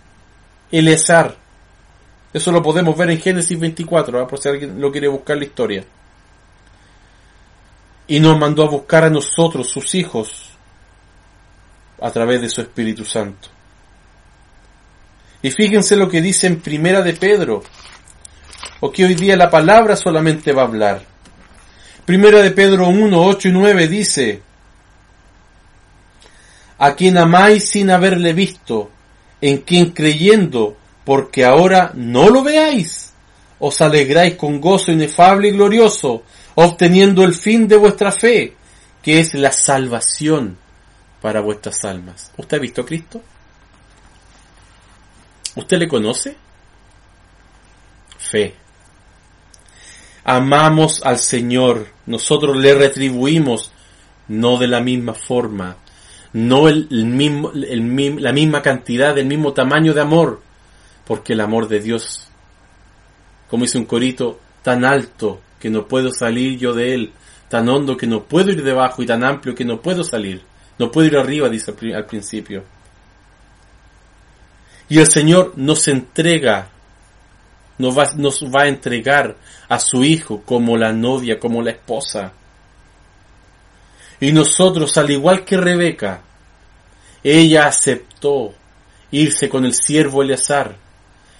Eleazar. 0.71 1.35
Eso 2.33 2.51
lo 2.51 2.61
podemos 2.61 2.97
ver 2.97 3.11
en 3.11 3.21
Génesis 3.21 3.57
24, 3.57 4.21
¿eh? 4.21 4.25
por 4.27 4.39
si 4.39 4.49
alguien 4.49 4.81
lo 4.81 4.91
quiere 4.91 5.07
buscar 5.07 5.37
la 5.37 5.45
historia. 5.45 5.85
Y 8.07 8.19
nos 8.19 8.37
mandó 8.37 8.63
a 8.63 8.69
buscar 8.69 9.05
a 9.05 9.09
nosotros, 9.09 9.69
sus 9.69 9.95
hijos, 9.95 10.49
a 12.01 12.11
través 12.11 12.41
de 12.41 12.49
su 12.49 12.61
Espíritu 12.61 13.05
Santo. 13.05 13.47
Y 15.41 15.51
fíjense 15.51 15.95
lo 15.95 16.09
que 16.09 16.21
dice 16.21 16.47
en 16.47 16.59
Primera 16.59 17.01
de 17.01 17.13
Pedro, 17.13 17.63
o 18.81 18.91
que 18.91 19.05
hoy 19.05 19.15
día 19.15 19.37
la 19.37 19.49
palabra 19.49 19.95
solamente 19.95 20.51
va 20.51 20.63
a 20.63 20.65
hablar. 20.65 21.12
Primera 22.05 22.41
de 22.41 22.51
Pedro 22.51 22.87
1, 22.87 23.25
8 23.25 23.47
y 23.47 23.51
9 23.51 23.87
dice, 23.87 24.41
a 26.77 26.95
quien 26.95 27.17
amáis 27.17 27.69
sin 27.69 27.89
haberle 27.91 28.33
visto, 28.33 28.91
en 29.39 29.59
quien 29.59 29.91
creyendo, 29.91 30.75
porque 31.05 31.45
ahora 31.45 31.91
no 31.93 32.29
lo 32.29 32.43
veáis, 32.43 33.13
os 33.59 33.79
alegráis 33.79 34.35
con 34.35 34.59
gozo 34.59 34.91
inefable 34.91 35.47
y 35.47 35.51
glorioso, 35.51 36.23
obteniendo 36.55 37.23
el 37.23 37.33
fin 37.33 37.69
de 37.69 37.77
vuestra 37.77 38.11
fe, 38.11 38.53
que 39.01 39.21
es 39.21 39.33
la 39.33 39.53
salvación 39.53 40.57
para 41.21 41.39
vuestras 41.39 41.85
almas. 41.85 42.31
¿Usted 42.35 42.57
ha 42.57 42.59
visto 42.59 42.81
a 42.81 42.85
Cristo? 42.85 43.21
¿Usted 45.55 45.77
le 45.77 45.87
conoce? 45.87 46.35
Fe. 48.17 48.55
Amamos 50.25 51.01
al 51.03 51.17
Señor, 51.17 51.92
nosotros 52.05 52.57
le 52.57 52.73
retribuimos, 52.73 53.71
no 54.27 54.57
de 54.57 54.67
la 54.67 54.81
misma 54.81 55.13
forma, 55.13 55.77
no 56.33 56.67
el, 56.67 56.87
mismo, 56.89 57.51
la 57.53 58.33
misma 58.33 58.61
cantidad, 58.61 59.17
el 59.17 59.27
mismo 59.27 59.53
tamaño 59.53 59.93
de 59.93 60.01
amor, 60.01 60.41
porque 61.05 61.33
el 61.33 61.41
amor 61.41 61.67
de 61.67 61.79
Dios, 61.79 62.27
como 63.49 63.65
dice 63.65 63.77
un 63.77 63.85
corito, 63.85 64.39
tan 64.63 64.85
alto 64.85 65.41
que 65.59 65.69
no 65.69 65.87
puedo 65.87 66.11
salir 66.11 66.57
yo 66.57 66.73
de 66.73 66.93
él, 66.93 67.13
tan 67.49 67.69
hondo 67.69 67.95
que 67.95 68.07
no 68.07 68.23
puedo 68.23 68.49
ir 68.49 68.63
debajo 68.63 69.03
y 69.03 69.05
tan 69.05 69.23
amplio 69.23 69.53
que 69.53 69.65
no 69.65 69.79
puedo 69.81 70.03
salir. 70.03 70.41
No 70.79 70.91
puede 70.91 71.09
ir 71.09 71.17
arriba, 71.17 71.49
dice 71.49 71.71
al 71.95 72.05
principio. 72.05 72.63
Y 74.89 74.99
el 74.99 75.07
Señor 75.07 75.53
nos 75.55 75.87
entrega, 75.87 76.69
nos 77.77 77.97
va, 77.97 78.11
nos 78.15 78.43
va 78.43 78.63
a 78.63 78.67
entregar 78.67 79.35
a 79.69 79.79
su 79.79 80.03
Hijo 80.03 80.41
como 80.41 80.77
la 80.77 80.91
novia, 80.91 81.39
como 81.39 81.61
la 81.61 81.71
esposa. 81.71 82.33
Y 84.19 84.31
nosotros, 84.31 84.97
al 84.97 85.11
igual 85.11 85.43
que 85.43 85.57
Rebeca, 85.57 86.21
ella 87.23 87.67
aceptó 87.67 88.53
irse 89.11 89.49
con 89.49 89.65
el 89.65 89.73
siervo 89.73 90.21
Eleazar 90.21 90.75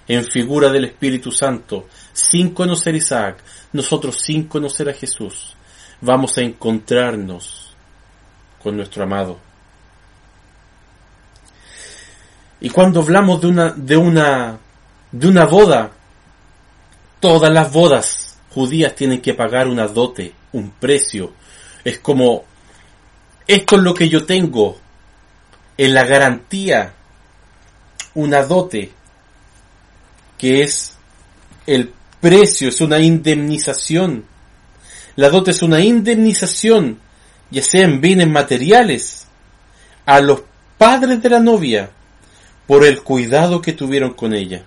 en 0.07 0.25
figura 0.25 0.69
del 0.69 0.85
Espíritu 0.85 1.31
Santo, 1.31 1.87
sin 2.11 2.53
conocer 2.53 2.95
Isaac, 2.95 3.37
nosotros 3.71 4.17
sin 4.21 4.45
conocer 4.47 4.89
a 4.89 4.93
Jesús, 4.93 5.55
vamos 6.01 6.37
a 6.37 6.41
encontrarnos 6.41 7.73
con 8.61 8.75
nuestro 8.75 9.03
amado. 9.03 9.39
Y 12.59 12.69
cuando 12.69 13.01
hablamos 13.01 13.41
de 13.41 13.47
una, 13.47 13.69
de 13.71 13.97
una, 13.97 14.57
de 15.11 15.27
una 15.27 15.45
boda, 15.45 15.91
todas 17.23 17.53
las 17.53 17.71
bodas 17.71 18.37
judías 18.49 18.95
tienen 18.95 19.21
que 19.21 19.33
pagar 19.33 19.69
una 19.69 19.87
dote, 19.87 20.33
un 20.51 20.71
precio. 20.71 21.31
Es 21.85 21.99
como, 21.99 22.43
esto 23.47 23.77
es 23.77 23.81
lo 23.81 23.93
que 23.93 24.09
yo 24.09 24.25
tengo, 24.25 24.77
en 25.77 25.93
la 25.93 26.03
garantía, 26.03 26.91
una 28.15 28.43
dote, 28.43 28.91
que 30.37 30.63
es 30.63 30.97
el 31.65 31.93
precio, 32.19 32.67
es 32.67 32.81
una 32.81 32.99
indemnización. 32.99 34.25
La 35.15 35.29
dote 35.29 35.51
es 35.51 35.61
una 35.61 35.79
indemnización 35.79 36.99
ya 37.51 37.61
sean 37.61 38.01
bienes 38.01 38.27
materiales, 38.27 39.27
a 40.05 40.19
los 40.19 40.41
padres 40.77 41.21
de 41.21 41.29
la 41.29 41.39
novia 41.39 41.89
por 42.67 42.83
el 42.83 43.01
cuidado 43.01 43.61
que 43.61 43.71
tuvieron 43.71 44.13
con 44.13 44.33
ella. 44.33 44.65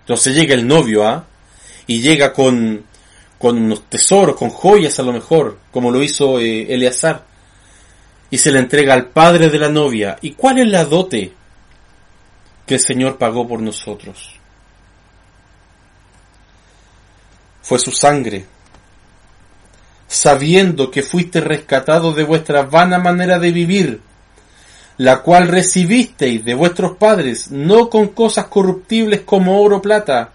Entonces 0.00 0.34
llega 0.34 0.54
el 0.54 0.66
novio, 0.66 1.06
¿ah? 1.06 1.26
Y 1.92 2.00
llega 2.00 2.32
con, 2.32 2.86
con 3.38 3.58
unos 3.58 3.82
tesoros, 3.90 4.34
con 4.34 4.48
joyas 4.48 4.98
a 4.98 5.02
lo 5.02 5.12
mejor, 5.12 5.58
como 5.70 5.90
lo 5.90 6.02
hizo 6.02 6.40
eh, 6.40 6.72
Eleazar. 6.72 7.22
Y 8.30 8.38
se 8.38 8.50
le 8.50 8.60
entrega 8.60 8.94
al 8.94 9.08
padre 9.08 9.50
de 9.50 9.58
la 9.58 9.68
novia. 9.68 10.16
¿Y 10.22 10.32
cuál 10.32 10.60
es 10.60 10.68
la 10.68 10.86
dote 10.86 11.34
que 12.64 12.76
el 12.76 12.80
Señor 12.80 13.18
pagó 13.18 13.46
por 13.46 13.60
nosotros? 13.60 14.40
Fue 17.60 17.78
su 17.78 17.92
sangre, 17.92 18.46
sabiendo 20.08 20.90
que 20.90 21.02
fuiste 21.02 21.42
rescatado 21.42 22.14
de 22.14 22.24
vuestra 22.24 22.62
vana 22.62 22.98
manera 22.98 23.38
de 23.38 23.52
vivir, 23.52 24.00
la 24.96 25.20
cual 25.20 25.48
recibisteis 25.48 26.42
de 26.42 26.54
vuestros 26.54 26.96
padres, 26.96 27.50
no 27.50 27.90
con 27.90 28.08
cosas 28.08 28.46
corruptibles 28.46 29.20
como 29.26 29.60
oro 29.60 29.76
o 29.76 29.82
plata, 29.82 30.32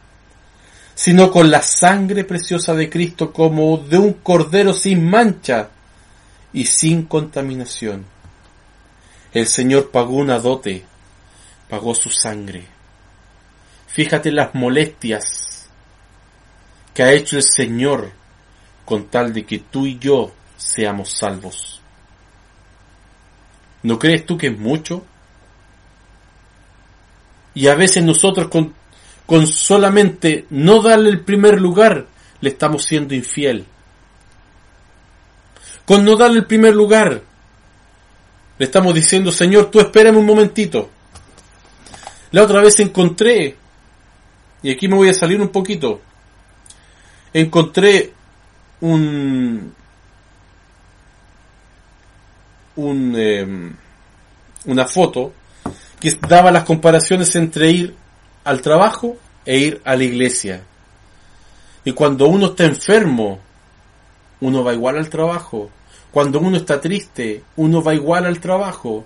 sino 0.98 1.30
con 1.30 1.52
la 1.52 1.62
sangre 1.62 2.24
preciosa 2.24 2.74
de 2.74 2.90
Cristo 2.90 3.32
como 3.32 3.78
de 3.78 4.00
un 4.00 4.14
cordero 4.14 4.74
sin 4.74 5.08
mancha 5.08 5.70
y 6.52 6.66
sin 6.66 7.04
contaminación. 7.04 8.04
El 9.32 9.46
Señor 9.46 9.92
pagó 9.92 10.16
una 10.16 10.40
dote, 10.40 10.84
pagó 11.70 11.94
su 11.94 12.10
sangre. 12.10 12.66
Fíjate 13.86 14.32
las 14.32 14.56
molestias 14.56 15.70
que 16.96 17.04
ha 17.04 17.12
hecho 17.12 17.38
el 17.38 17.44
Señor 17.44 18.10
con 18.84 19.06
tal 19.06 19.34
de 19.34 19.46
que 19.46 19.60
tú 19.60 19.86
y 19.86 20.00
yo 20.00 20.32
seamos 20.58 21.12
salvos. 21.12 21.80
¿No 23.84 24.00
crees 24.00 24.26
tú 24.26 24.36
que 24.36 24.48
es 24.48 24.58
mucho? 24.58 25.06
Y 27.54 27.68
a 27.68 27.76
veces 27.76 28.04
nosotros 28.04 28.48
con, 28.48 28.74
con 29.28 29.46
solamente 29.46 30.46
no 30.50 30.82
darle 30.82 31.10
el 31.10 31.20
primer 31.20 31.60
lugar, 31.62 32.08
le 32.40 32.50
estamos 32.50 32.86
siendo 32.86 33.14
infiel. 33.14 33.66
Con 35.86 36.06
no 36.06 36.16
darle 36.16 36.40
el 36.40 36.46
primer 36.46 36.74
lugar, 36.74 37.22
le 38.58 38.66
estamos 38.66 38.94
diciendo, 38.94 39.32
Señor, 39.32 39.70
tú 39.70 39.82
espérame 39.82 40.18
un 40.18 40.26
momentito. 40.26 40.90
La 42.32 42.44
otra 42.44 42.62
vez 42.62 42.80
encontré, 42.80 43.58
y 44.64 44.72
aquí 44.72 44.88
me 44.88 44.96
voy 44.96 45.10
a 45.10 45.14
salir 45.14 45.42
un 45.42 45.50
poquito, 45.50 46.02
encontré 47.34 48.14
un, 48.80 49.74
un 52.78 53.16
em, 53.18 53.76
una 54.66 54.86
foto 54.86 55.34
que 56.00 56.18
daba 56.30 56.50
las 56.50 56.64
comparaciones 56.64 57.36
entre 57.36 57.72
ir 57.72 58.07
al 58.48 58.62
trabajo 58.62 59.18
e 59.46 59.58
ir 59.58 59.82
a 59.84 59.96
la 59.96 60.04
iglesia. 60.06 60.64
Y 61.84 61.92
cuando 61.92 62.28
uno 62.28 62.48
está 62.48 62.64
enfermo, 62.64 63.40
uno 64.40 64.64
va 64.64 64.74
igual 64.74 64.98
al 64.98 65.10
trabajo. 65.10 65.70
Cuando 66.12 66.40
uno 66.40 66.56
está 66.56 66.80
triste, 66.80 67.44
uno 67.58 67.84
va 67.84 67.94
igual 67.94 68.26
al 68.26 68.40
trabajo. 68.40 69.06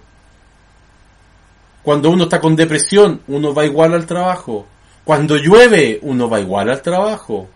Cuando 1.81 2.11
uno 2.11 2.25
está 2.25 2.39
con 2.39 2.55
depresión, 2.55 3.21
uno 3.27 3.53
va 3.53 3.65
igual 3.65 3.95
al 3.95 4.05
trabajo. 4.05 4.67
Cuando 5.03 5.37
llueve, 5.37 5.97
uno 6.03 6.29
va 6.29 6.39
igual 6.39 6.69
al 6.69 6.83
trabajo. 6.83 7.49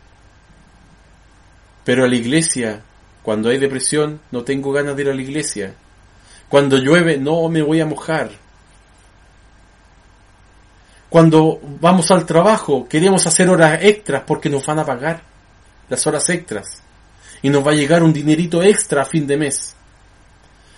Pero 1.83 2.03
a 2.03 2.07
la 2.07 2.15
iglesia, 2.15 2.81
cuando 3.21 3.49
hay 3.49 3.59
depresión, 3.59 4.21
no 4.31 4.43
tengo 4.43 4.71
ganas 4.71 4.95
de 4.95 5.03
ir 5.03 5.09
a 5.09 5.13
la 5.13 5.21
iglesia. 5.21 5.75
Cuando 6.49 6.77
llueve, 6.77 7.17
no 7.17 7.47
me 7.49 7.61
voy 7.61 7.79
a 7.79 7.85
mojar. 7.85 8.31
Cuando 11.09 11.59
vamos 11.79 12.11
al 12.11 12.25
trabajo, 12.25 12.87
queremos 12.87 13.25
hacer 13.27 13.49
horas 13.49 13.79
extras 13.81 14.23
porque 14.25 14.49
nos 14.49 14.65
van 14.65 14.79
a 14.79 14.85
pagar 14.85 15.21
las 15.89 16.05
horas 16.07 16.27
extras. 16.29 16.81
Y 17.41 17.49
nos 17.49 17.65
va 17.65 17.71
a 17.71 17.75
llegar 17.75 18.03
un 18.03 18.13
dinerito 18.13 18.63
extra 18.63 19.03
a 19.03 19.05
fin 19.05 19.27
de 19.27 19.37
mes. 19.37 19.75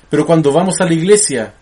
Pero 0.09 0.25
cuando 0.25 0.51
vamos 0.51 0.79
a 0.79 0.85
la 0.85 0.93
iglesia, 0.93 1.53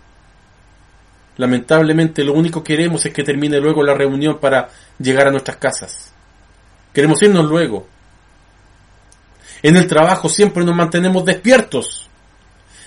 lamentablemente 1.37 2.23
lo 2.23 2.33
único 2.33 2.63
que 2.63 2.75
queremos 2.75 3.05
es 3.05 3.13
que 3.13 3.23
termine 3.23 3.59
luego 3.59 3.83
la 3.83 3.93
reunión 3.93 4.39
para 4.39 4.69
llegar 4.99 5.27
a 5.27 5.31
nuestras 5.31 5.57
casas. 5.57 6.11
Queremos 6.93 7.21
irnos 7.21 7.45
luego. 7.45 7.87
En 9.61 9.75
el 9.77 9.87
trabajo 9.87 10.29
siempre 10.29 10.63
nos 10.63 10.75
mantenemos 10.75 11.25
despiertos. 11.25 12.09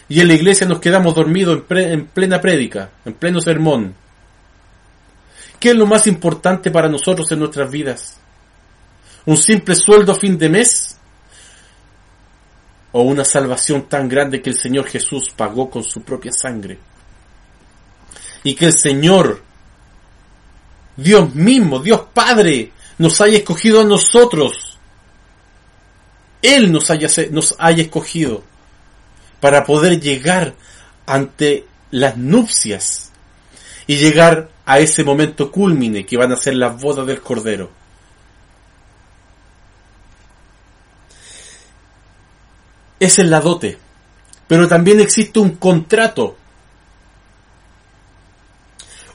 Y 0.09 0.21
en 0.21 0.29
la 0.29 0.35
iglesia 0.35 0.67
nos 0.67 0.81
quedamos 0.81 1.15
dormidos 1.15 1.63
en, 1.71 2.07
plena 2.07 2.41
prédica, 2.41 2.91
en 3.05 3.15
pleno 3.15 3.41
sermón. 3.41 3.95
¿Qué 5.59 5.71
es 5.71 5.77
lo 5.77 5.87
más 5.87 6.07
importante 6.07 6.71
para 6.71 6.88
nosotros 6.88 7.31
en 7.33 7.41
nuestras 7.41 7.71
vidas? 7.71 8.17
¿Un 9.27 9.37
simple 9.37 9.75
sueldo 9.75 10.12
a 10.12 10.15
fin 10.15 10.38
de 10.38 10.49
mes? 10.49 10.97
¿O 12.93 13.03
una 13.03 13.25
salvación 13.25 13.88
tan 13.88 14.09
grande 14.09 14.41
que 14.41 14.50
el 14.50 14.59
Señor 14.59 14.87
Jesús 14.87 15.31
pagó 15.37 15.69
con 15.69 15.83
su 15.83 16.03
propia 16.03 16.33
sangre? 16.33 16.79
Y 18.44 18.55
que 18.55 18.66
el 18.66 18.73
Señor, 18.73 19.42
Dios 20.97 21.35
mismo, 21.35 21.81
Dios 21.81 22.03
Padre, 22.14 22.73
nos 22.99 23.21
haya 23.21 23.38
escogido 23.38 23.81
a 23.81 23.85
nosotros. 23.85 24.79
Él 26.40 26.71
nos 26.71 26.88
haya, 26.90 27.09
nos 27.33 27.57
haya 27.59 27.83
escogido 27.83 28.44
para 29.40 29.64
poder 29.64 30.01
llegar 30.01 30.55
ante 31.05 31.66
las 31.90 32.16
nupcias 32.16 33.08
y 33.88 33.96
llegar 33.96 34.51
a 34.66 34.79
ese 34.79 35.03
momento 35.03 35.51
culmine 35.51 36.05
que 36.05 36.18
van 36.18 36.31
a 36.31 36.37
ser 36.37 36.55
las 36.55 36.81
bodas 36.81 37.07
del 37.07 37.22
Cordero. 37.22 37.70
Esa 43.01 43.22
es 43.22 43.29
la 43.29 43.40
dote, 43.40 43.79
pero 44.46 44.68
también 44.68 45.01
existe 45.01 45.38
un 45.40 45.53
contrato. 45.53 46.37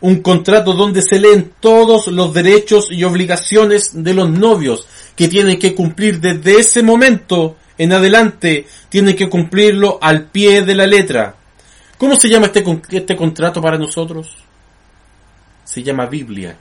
Un 0.01 0.21
contrato 0.21 0.73
donde 0.73 1.03
se 1.03 1.19
leen 1.19 1.53
todos 1.59 2.07
los 2.07 2.33
derechos 2.33 2.87
y 2.89 3.03
obligaciones 3.03 3.91
de 3.93 4.13
los 4.15 4.29
novios 4.29 4.87
que 5.15 5.27
tienen 5.27 5.59
que 5.59 5.75
cumplir 5.75 6.19
desde 6.19 6.59
ese 6.59 6.81
momento 6.81 7.57
en 7.77 7.93
adelante 7.93 8.65
tiene 8.89 9.15
que 9.15 9.29
cumplirlo 9.29 9.99
al 10.01 10.25
pie 10.25 10.63
de 10.63 10.73
la 10.73 10.87
letra. 10.87 11.35
¿Cómo 11.99 12.15
se 12.15 12.27
llama 12.27 12.47
este, 12.47 12.63
este 12.89 13.15
contrato 13.15 13.61
para 13.61 13.77
nosotros? 13.77 14.42
Se 15.63 15.83
llama 15.83 16.05
Biblia. 16.05 16.57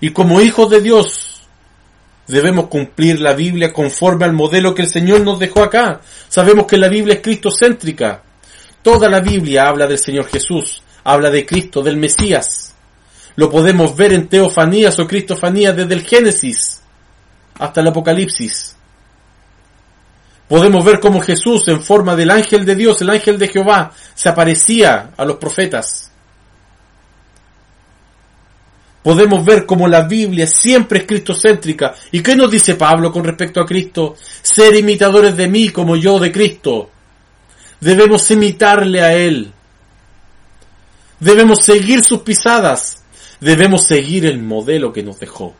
Y 0.00 0.10
como 0.10 0.40
hijos 0.40 0.70
de 0.70 0.80
Dios, 0.80 1.42
debemos 2.26 2.68
cumplir 2.68 3.20
la 3.20 3.34
Biblia 3.34 3.72
conforme 3.72 4.24
al 4.24 4.32
modelo 4.32 4.74
que 4.74 4.82
el 4.82 4.88
Señor 4.88 5.20
nos 5.22 5.38
dejó 5.38 5.62
acá. 5.62 6.00
Sabemos 6.28 6.66
que 6.66 6.78
la 6.78 6.88
Biblia 6.88 7.14
es 7.14 7.20
cristocéntrica. 7.20 8.22
Toda 8.82 9.08
la 9.08 9.20
Biblia 9.20 9.68
habla 9.68 9.86
del 9.86 9.98
Señor 9.98 10.26
Jesús, 10.26 10.82
habla 11.04 11.30
de 11.30 11.44
Cristo, 11.44 11.82
del 11.82 11.96
Mesías. 11.96 12.74
Lo 13.36 13.50
podemos 13.50 13.94
ver 13.96 14.12
en 14.12 14.28
teofanías 14.28 14.98
o 14.98 15.06
cristofanías 15.06 15.76
desde 15.76 15.94
el 15.94 16.02
Génesis 16.02 16.82
hasta 17.58 17.80
el 17.80 17.88
Apocalipsis 17.88 18.76
podemos 20.48 20.84
ver 20.84 20.98
cómo 20.98 21.20
Jesús, 21.20 21.68
en 21.68 21.82
forma 21.82 22.16
del 22.16 22.30
ángel 22.30 22.64
de 22.64 22.74
Dios, 22.74 23.00
el 23.02 23.10
ángel 23.10 23.38
de 23.38 23.48
Jehová, 23.48 23.92
se 24.14 24.28
aparecía 24.28 25.10
a 25.16 25.24
los 25.24 25.36
profetas. 25.36 26.07
Podemos 29.08 29.42
ver 29.42 29.64
cómo 29.64 29.88
la 29.88 30.02
Biblia 30.02 30.46
siempre 30.46 30.98
es 30.98 31.06
cristocéntrica. 31.06 31.94
¿Y 32.12 32.20
qué 32.20 32.36
nos 32.36 32.50
dice 32.50 32.74
Pablo 32.74 33.10
con 33.10 33.24
respecto 33.24 33.58
a 33.58 33.64
Cristo? 33.64 34.16
Ser 34.42 34.74
imitadores 34.74 35.34
de 35.34 35.48
mí 35.48 35.70
como 35.70 35.96
yo 35.96 36.18
de 36.18 36.30
Cristo. 36.30 36.90
Debemos 37.80 38.30
imitarle 38.30 39.00
a 39.00 39.14
Él. 39.14 39.50
Debemos 41.20 41.64
seguir 41.64 42.04
sus 42.04 42.20
pisadas. 42.20 43.02
Debemos 43.40 43.86
seguir 43.86 44.26
el 44.26 44.42
modelo 44.42 44.92
que 44.92 45.02
nos 45.02 45.18
dejó. 45.18 45.54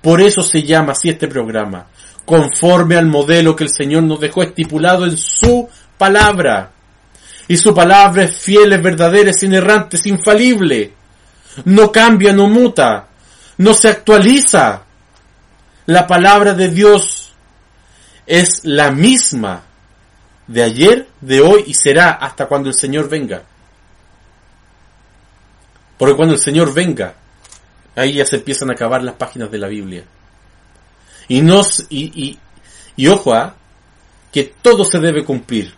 Por 0.00 0.22
eso 0.22 0.42
se 0.42 0.62
llama 0.62 0.92
así 0.92 1.10
este 1.10 1.28
programa 1.28 1.86
conforme 2.24 2.96
al 2.96 3.04
modelo 3.04 3.54
que 3.54 3.64
el 3.64 3.70
Señor 3.70 4.04
nos 4.04 4.20
dejó 4.20 4.42
estipulado 4.42 5.04
en 5.04 5.18
su 5.18 5.68
palabra. 5.98 6.72
Y 7.46 7.58
su 7.58 7.74
palabra 7.74 8.24
es 8.24 8.34
fiel, 8.38 8.72
es 8.72 8.82
verdadera, 8.82 9.32
es 9.32 9.42
inerrante, 9.42 9.98
es 9.98 10.06
infalible. 10.06 10.94
No 11.64 11.90
cambia, 11.90 12.32
no 12.32 12.48
muta, 12.48 13.08
no 13.58 13.74
se 13.74 13.88
actualiza. 13.88 14.82
La 15.86 16.06
palabra 16.06 16.54
de 16.54 16.68
Dios 16.68 17.32
es 18.26 18.64
la 18.64 18.90
misma 18.90 19.62
de 20.46 20.62
ayer, 20.62 21.08
de 21.20 21.40
hoy 21.40 21.64
y 21.66 21.74
será 21.74 22.10
hasta 22.12 22.46
cuando 22.46 22.68
el 22.68 22.74
Señor 22.74 23.08
venga. 23.08 23.42
Porque 25.98 26.16
cuando 26.16 26.34
el 26.34 26.40
Señor 26.40 26.72
venga, 26.72 27.14
ahí 27.94 28.14
ya 28.14 28.24
se 28.24 28.36
empiezan 28.36 28.70
a 28.70 28.72
acabar 28.72 29.02
las 29.02 29.16
páginas 29.16 29.50
de 29.50 29.58
la 29.58 29.68
Biblia. 29.68 30.04
Y, 31.28 31.42
nos, 31.42 31.86
y, 31.90 32.38
y, 32.96 33.06
ojo, 33.06 33.34
a 33.34 33.42
¿ah? 33.42 33.54
que 34.32 34.54
todo 34.62 34.84
se 34.84 34.98
debe 34.98 35.24
cumplir. 35.24 35.74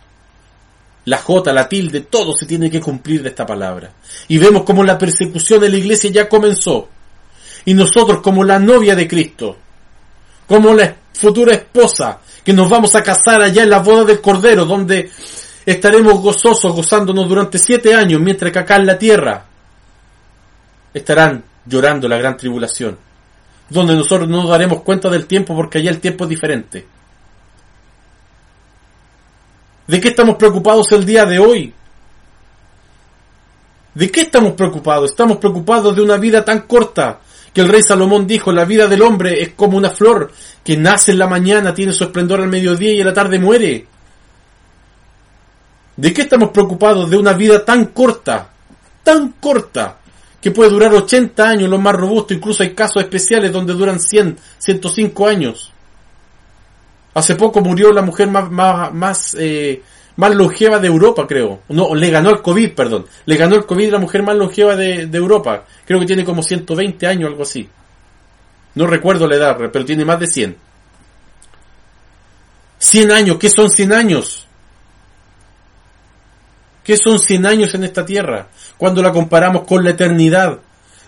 La 1.05 1.17
J, 1.17 1.51
la 1.51 1.67
tilde, 1.67 2.01
todo 2.01 2.33
se 2.33 2.45
tiene 2.45 2.69
que 2.69 2.79
cumplir 2.79 3.21
de 3.21 3.29
esta 3.29 3.45
palabra. 3.45 3.91
Y 4.27 4.37
vemos 4.37 4.63
como 4.63 4.83
la 4.83 4.97
persecución 4.97 5.59
de 5.61 5.69
la 5.69 5.77
iglesia 5.77 6.09
ya 6.09 6.29
comenzó. 6.29 6.87
Y 7.65 7.73
nosotros 7.73 8.21
como 8.21 8.43
la 8.43 8.59
novia 8.59 8.95
de 8.95 9.07
Cristo, 9.07 9.57
como 10.47 10.73
la 10.73 10.95
futura 11.13 11.53
esposa, 11.53 12.19
que 12.43 12.53
nos 12.53 12.69
vamos 12.69 12.95
a 12.95 13.03
casar 13.03 13.41
allá 13.41 13.63
en 13.63 13.69
la 13.69 13.79
boda 13.79 14.05
del 14.05 14.21
Cordero, 14.21 14.65
donde 14.65 15.09
estaremos 15.65 16.21
gozosos, 16.21 16.73
gozándonos 16.73 17.27
durante 17.27 17.57
siete 17.57 17.93
años, 17.93 18.21
mientras 18.21 18.51
que 18.51 18.59
acá 18.59 18.77
en 18.77 18.85
la 18.85 18.97
tierra 18.97 19.45
estarán 20.93 21.43
llorando 21.65 22.07
la 22.07 22.17
gran 22.17 22.37
tribulación 22.37 22.97
donde 23.69 23.95
nosotros 23.95 24.29
no 24.29 24.41
nos 24.41 24.49
daremos 24.49 24.81
cuenta 24.81 25.09
del 25.09 25.25
tiempo 25.25 25.55
porque 25.55 25.79
allá 25.79 25.89
el 25.89 25.99
tiempo 25.99 26.25
es 26.25 26.29
diferente. 26.29 26.85
¿De 29.87 29.99
qué 29.99 30.09
estamos 30.09 30.35
preocupados 30.35 30.91
el 30.91 31.05
día 31.05 31.25
de 31.25 31.39
hoy? 31.39 31.73
¿De 33.93 34.09
qué 34.09 34.21
estamos 34.21 34.53
preocupados? 34.53 35.11
Estamos 35.11 35.37
preocupados 35.37 35.95
de 35.95 36.01
una 36.01 36.17
vida 36.17 36.43
tan 36.43 36.61
corta 36.61 37.19
que 37.53 37.61
el 37.61 37.67
rey 37.67 37.83
Salomón 37.83 38.25
dijo, 38.25 38.51
la 38.51 38.65
vida 38.65 38.87
del 38.87 39.01
hombre 39.01 39.41
es 39.41 39.53
como 39.53 39.77
una 39.77 39.91
flor 39.91 40.31
que 40.63 40.77
nace 40.77 41.11
en 41.11 41.19
la 41.19 41.27
mañana, 41.27 41.73
tiene 41.73 41.91
su 41.91 42.05
esplendor 42.05 42.41
al 42.41 42.47
mediodía 42.47 42.93
y 42.93 43.01
en 43.01 43.05
la 43.05 43.13
tarde 43.13 43.37
muere. 43.37 43.85
¿De 45.95 46.13
qué 46.13 46.23
estamos 46.23 46.49
preocupados? 46.49 47.09
De 47.09 47.17
una 47.17 47.33
vida 47.33 47.63
tan 47.63 47.87
corta, 47.87 48.49
tan 49.03 49.33
corta, 49.33 49.97
que 50.41 50.49
puede 50.49 50.71
durar 50.71 50.93
80 50.93 51.47
años, 51.47 51.69
lo 51.69 51.77
más 51.77 51.93
robusto, 51.93 52.33
incluso 52.33 52.63
hay 52.63 52.73
casos 52.73 53.03
especiales 53.03 53.51
donde 53.51 53.73
duran 53.73 53.99
100, 53.99 54.37
105 54.57 55.27
años. 55.27 55.72
Hace 57.13 57.35
poco 57.35 57.61
murió 57.61 57.91
la 57.91 58.01
mujer 58.01 58.27
más, 58.29 58.49
más, 58.49 58.93
más, 58.93 59.35
eh, 59.39 59.81
más 60.15 60.33
longeva 60.33 60.79
de 60.79 60.87
Europa, 60.87 61.25
creo. 61.27 61.61
No, 61.69 61.93
le 61.93 62.09
ganó 62.09 62.29
el 62.31 62.41
COVID, 62.41 62.73
perdón. 62.73 63.05
Le 63.25 63.35
ganó 63.35 63.55
el 63.55 63.65
COVID 63.65 63.91
la 63.91 63.99
mujer 63.99 64.23
más 64.23 64.35
longeva 64.35 64.75
de, 64.75 65.07
de 65.07 65.17
Europa. 65.17 65.65
Creo 65.85 65.99
que 65.99 66.05
tiene 66.05 66.25
como 66.25 66.41
120 66.41 67.05
años, 67.05 67.29
algo 67.29 67.43
así. 67.43 67.69
No 68.75 68.87
recuerdo 68.87 69.27
la 69.27 69.35
edad, 69.35 69.57
pero 69.71 69.85
tiene 69.85 70.05
más 70.05 70.19
de 70.19 70.27
100. 70.27 70.57
100 72.79 73.11
años, 73.11 73.37
¿qué 73.37 73.49
son 73.49 73.69
100 73.69 73.93
años? 73.93 74.47
¿Qué 76.83 76.97
son 76.97 77.17
100 77.17 77.45
años 77.45 77.73
en 77.75 77.83
esta 77.85 78.05
tierra? 78.05 78.47
Cuando 78.77 79.01
la 79.01 79.11
comparamos 79.11 79.63
con 79.63 79.83
la 79.83 79.91
eternidad. 79.91 80.59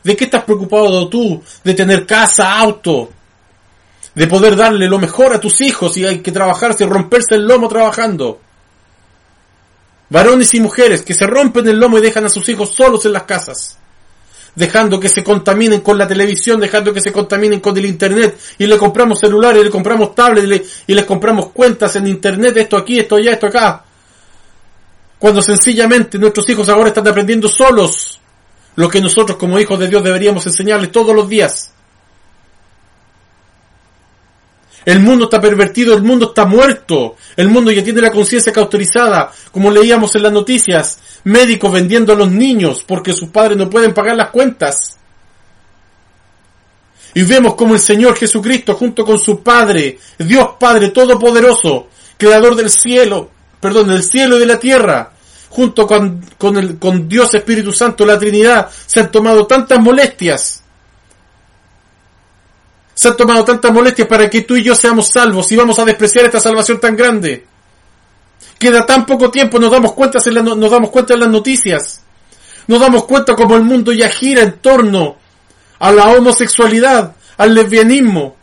¿De 0.03 0.15
qué 0.15 0.25
estás 0.25 0.43
preocupado 0.43 1.09
tú? 1.09 1.43
De 1.63 1.73
tener 1.73 2.05
casa, 2.05 2.59
auto, 2.59 3.09
de 4.15 4.28
poder 4.28 4.56
darle 4.56 4.88
lo 4.88 4.97
mejor 4.97 5.34
a 5.34 5.39
tus 5.39 5.62
hijos 5.62 5.97
y 5.97 6.06
hay 6.06 6.19
que 6.19 6.32
trabajarse, 6.32 6.86
romperse 6.86 7.36
el 7.36 7.45
lomo 7.45 7.67
trabajando. 7.67 8.39
Varones 10.10 10.54
y 10.54 10.60
mujeres 10.62 11.01
que 11.01 11.13
se 11.13 11.28
rompen 11.28 11.67
el 11.67 11.78
lomo 11.78 11.97
y 11.97 12.01
dejan 12.01 12.25
a 12.25 12.30
sus 12.30 12.47
hijos 12.47 12.73
solos 12.73 13.06
en 13.06 13.12
las 13.12 13.23
casas, 13.23 13.78
dejando 14.56 14.99
que 14.99 15.10
se 15.10 15.23
contaminen 15.23 15.82
con 15.82 15.97
la 15.97 16.08
televisión, 16.08 16.62
dejando 16.62 16.93
que 16.93 17.01
se 17.01 17.12
contaminen 17.12 17.60
con 17.60 17.78
el 17.78 17.86
internet 17.86 18.39
y 18.58 18.65
le 18.65 18.78
compramos 18.78 19.19
celulares, 19.19 19.63
le 19.63 19.69
compramos 19.69 20.15
tablets 20.15 20.84
y, 20.88 20.93
les 20.93 21.06
compramos 21.06 21.49
cuentas 21.49 21.95
en 21.97 22.08
internet, 22.08 22.56
esto 22.56 22.78
aquí, 22.78 22.99
esto 22.99 23.17
allá, 23.17 23.34
esto 23.34 23.47
acá. 23.47 23.84
Cuando 25.19 25.41
sencillamente 25.41 26.17
nuestros 26.17 26.47
hijos 26.49 26.69
ahora 26.69 26.89
están 26.89 27.08
aprendiendo 27.08 27.49
solos 27.49 28.21
lo 28.75 28.89
que 28.89 29.01
nosotros 29.01 29.38
como 29.38 29.60
hijos 29.60 29.80
de 29.80 29.88
Dios 29.88 30.04
deberíamos 30.04 30.45
enseñarles 30.47 30.91
todos 30.91 31.15
los 31.15 31.28
días. 31.28 31.74
El 34.86 35.00
mundo 35.00 35.26
está 35.26 35.41
pervertido, 35.41 35.95
el 35.95 36.04
mundo 36.04 36.28
está 36.28 36.45
muerto, 36.45 37.15
el 37.36 37.50
mundo 37.50 37.71
ya 37.71 37.84
tiene 37.84 38.02
la 38.02 38.12
conciencia 38.12 38.54
cauterizada, 38.54 39.32
como 39.52 39.71
leíamos 39.71 40.13
en 40.15 40.24
las 40.24 40.32
noticias, 40.32 41.00
médicos 41.24 41.71
vendiendo 41.71 42.13
a 42.13 42.15
los 42.15 42.30
niños 42.30 42.84
porque 42.88 43.12
sus 43.12 43.30
padres 43.30 43.58
no 43.58 43.67
pueden 43.67 43.95
pagar 43.95 44.15
las 44.15 44.30
cuentas. 44.30 44.98
Y 47.15 47.24
vemos 47.24 47.56
como 47.56 47.74
el 47.74 47.80
Señor 47.80 48.15
Jesucristo 48.15 48.76
junto 48.76 49.04
con 49.04 49.17
su 49.17 49.41
Padre, 49.41 49.98
Dios 50.19 50.50
Padre 50.60 50.89
Todopoderoso, 50.89 51.88
Creador 52.17 52.56
del 52.56 52.69
cielo, 52.69 53.32
perdón, 53.60 53.88
del 53.88 54.04
cielo 54.04 54.36
y 54.36 54.41
de 54.41 54.45
la 54.45 54.60
tierra, 54.60 55.13
junto 55.50 55.88
con, 55.88 56.24
con, 56.38 56.58
el, 56.58 56.78
con 56.78 57.08
Dios 57.08 57.34
Espíritu 57.34 57.71
Santo, 57.71 58.06
la 58.06 58.19
Trinidad, 58.19 58.69
se 58.86 59.00
han 59.00 59.12
tomado 59.12 59.48
tantas 59.48 59.80
molestias 59.80 60.64
se 62.95 63.10
han 63.10 63.17
tomado 63.17 63.43
tantas 63.43 63.73
molestias 63.73 64.08
para 64.08 64.29
que 64.29 64.41
tú 64.41 64.55
y 64.55 64.63
yo 64.63 64.73
seamos 64.73 65.10
salvos 65.10 65.51
y 65.51 65.55
vamos 65.58 65.77
a 65.77 65.86
despreciar 65.86 66.25
esta 66.25 66.39
salvación 66.39 66.79
tan 66.79 66.95
grande. 66.95 67.45
Queda 68.58 68.86
tan 68.86 69.05
poco 69.05 69.29
tiempo, 69.29 69.60
nos 69.60 69.69
damos 69.69 69.91
cuenta 69.91 70.17
en, 70.25 70.34
nos 70.45 70.71
damos 70.71 70.89
cuenta 70.89 71.13
en 71.13 71.19
las 71.19 71.29
noticias. 71.29 72.01
Nos 72.67 72.79
damos 72.79 73.03
cuenta 73.03 73.36
como 73.36 73.55
el 73.58 73.63
mundo 73.63 73.91
ya 73.91 74.10
gira 74.10 74.41
en 74.41 74.60
torno 74.60 75.17
a 75.77 75.91
la 75.91 76.08
homosexualidad, 76.08 77.15
al 77.38 77.53
lesbianismo, 77.53 78.38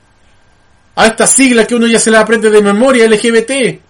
a 0.95 1.07
esta 1.07 1.27
sigla 1.27 1.67
que 1.67 1.75
uno 1.75 1.87
ya 1.87 1.99
se 1.99 2.11
la 2.11 2.21
aprende 2.21 2.51
de 2.51 2.61
memoria, 2.61 3.09
LGBT. 3.09 3.81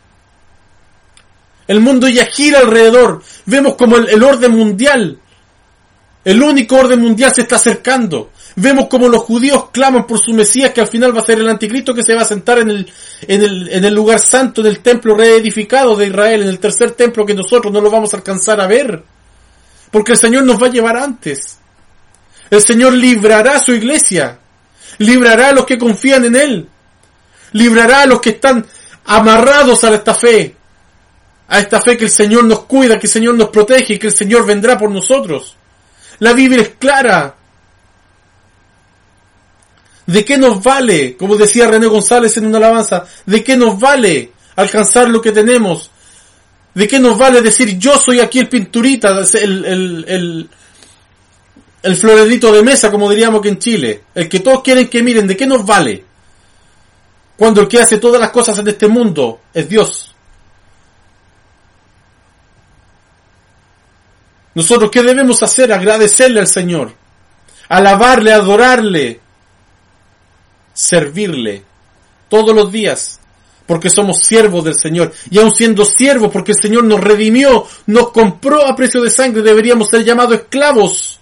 El 1.67 1.81
mundo 1.81 2.09
ya 2.09 2.25
gira 2.27 2.61
alrededor. 2.61 3.21
Vemos 3.47 3.75
como 3.75 3.97
el 3.97 4.23
orden 4.23 4.53
mundial, 4.53 5.19
el 6.25 6.43
único 6.43 6.77
orden 6.77 7.01
mundial 7.01 7.35
se 7.35 7.43
está 7.43 7.57
acercando. 7.57 8.31
Vemos 8.57 8.87
como 8.89 9.09
los 9.09 9.23
judíos 9.23 9.71
claman 9.71 10.07
por 10.07 10.19
su 10.19 10.33
Mesías 10.33 10.73
que 10.73 10.83
al 10.83 10.89
final 10.89 11.17
va 11.17 11.21
a 11.21 11.25
ser 11.25 11.39
el 11.39 11.49
anticristo 11.49 11.95
que 11.95 12.03
se 12.03 12.15
va 12.15 12.23
a 12.23 12.27
sentar 12.27 12.59
en 12.59 12.71
el, 12.71 12.93
en 13.23 13.43
el, 13.43 13.69
en 13.73 13.85
el 13.85 13.95
lugar 13.95 14.19
santo, 14.19 14.61
en 14.61 14.67
el 14.67 14.81
templo 14.81 15.17
reedificado 15.17 15.97
de 15.97 16.09
Israel, 16.09 16.43
en 16.43 16.49
el 16.49 16.59
tercer 16.59 16.91
templo 16.93 17.25
que 17.25 17.35
nosotros 17.35 17.73
no 17.73 17.81
lo 17.81 17.91
vamos 17.91 18.13
a 18.13 18.19
alcanzar 18.19 18.61
a 18.61 18.67
ver. 18.67 19.03
Porque 19.91 20.13
el 20.13 20.19
Señor 20.19 20.45
nos 20.45 20.63
va 20.63 20.67
a 20.67 20.71
llevar 20.71 20.97
antes. 20.97 21.59
El 22.51 22.61
Señor 22.61 22.93
librará 22.93 23.57
a 23.57 23.59
su 23.59 23.73
iglesia. 23.73 24.39
Librará 24.99 25.49
a 25.49 25.53
los 25.53 25.65
que 25.65 25.79
confían 25.79 26.25
en 26.27 26.37
Él. 26.37 26.69
Librará 27.53 28.03
a 28.03 28.07
los 28.07 28.21
que 28.21 28.31
están 28.31 28.67
amarrados 29.07 29.83
a 29.85 29.95
esta 29.95 30.15
fe. 30.15 30.55
A 31.49 31.61
esta 31.61 31.81
fe 31.81 31.97
que 31.97 32.05
el 32.05 32.11
Señor 32.11 32.45
nos 32.45 32.65
cuida, 32.65 32.99
que 32.99 33.07
el 33.07 33.13
Señor 33.13 33.35
nos 33.35 33.49
protege 33.49 33.95
y 33.95 33.99
que 33.99 34.09
el 34.09 34.15
Señor 34.15 34.45
vendrá 34.45 34.77
por 34.77 34.91
nosotros. 34.91 35.57
La 36.19 36.35
Biblia 36.35 36.63
es 36.63 36.69
clara. 36.79 37.37
¿De 40.07 40.25
qué 40.25 40.37
nos 40.37 40.63
vale, 40.63 41.17
como 41.17 41.37
decía 41.37 41.69
René 41.69 41.87
González 41.87 42.37
en 42.37 42.47
una 42.47 42.59
alabanza, 42.59 43.05
de 43.25 43.45
qué 43.45 43.57
nos 43.57 43.79
vale 43.79 44.33
alcanzar 44.57 45.09
lo 45.09 45.21
que 45.21 45.33
tenemos? 45.33 45.91
¿De 46.75 46.89
qué 46.89 46.99
nos 46.99 47.17
vale 47.19 47.43
decir 47.43 47.79
yo 47.79 47.99
soy 47.99 48.21
aquí 48.21 48.39
el 48.39 48.49
pinturita, 48.49 49.11
el, 49.35 49.65
el, 49.65 50.05
el, 50.09 50.51
el 51.83 52.01
de 52.01 52.63
mesa, 52.63 52.91
como 52.91 53.11
diríamos 53.11 53.41
que 53.43 53.51
en 53.51 53.59
Chile? 53.59 54.05
El 54.15 54.29
que 54.29 54.41
todos 54.41 54.63
quieren 54.63 54.89
que 54.89 55.03
miren, 55.03 55.27
¿de 55.27 55.37
qué 55.37 55.47
nos 55.47 55.65
vale? 55.65 56.05
Cuando 57.37 57.61
el 57.61 57.69
que 57.69 57.81
hace 57.81 57.99
todas 57.99 58.21
las 58.21 58.31
cosas 58.31 58.59
en 58.59 58.69
este 58.69 58.89
mundo 58.89 59.41
es 59.53 59.69
Dios. 59.69 60.15
Nosotros, 64.55 64.91
¿qué 64.91 65.03
debemos 65.03 65.43
hacer? 65.43 65.73
Agradecerle 65.73 66.41
al 66.41 66.47
Señor, 66.47 66.93
alabarle, 67.69 68.33
adorarle, 68.33 69.22
servirle 70.73 71.65
todos 72.29 72.55
los 72.55 72.73
días, 72.73 73.21
porque 73.67 73.91
somos 73.91 74.23
siervos 74.23 74.65
del 74.65 74.79
Señor. 74.79 75.13
Y 75.31 75.39
aun 75.39 75.55
siendo 75.55 75.85
siervos, 75.85 76.31
porque 76.33 76.53
el 76.53 76.59
Señor 76.61 76.85
nos 76.85 77.01
redimió, 77.01 77.67
nos 77.87 78.11
compró 78.11 78.67
a 78.67 78.75
precio 78.75 79.03
de 79.03 79.11
sangre, 79.11 79.43
deberíamos 79.43 79.89
ser 79.89 80.05
llamados 80.05 80.35
esclavos. 80.35 81.21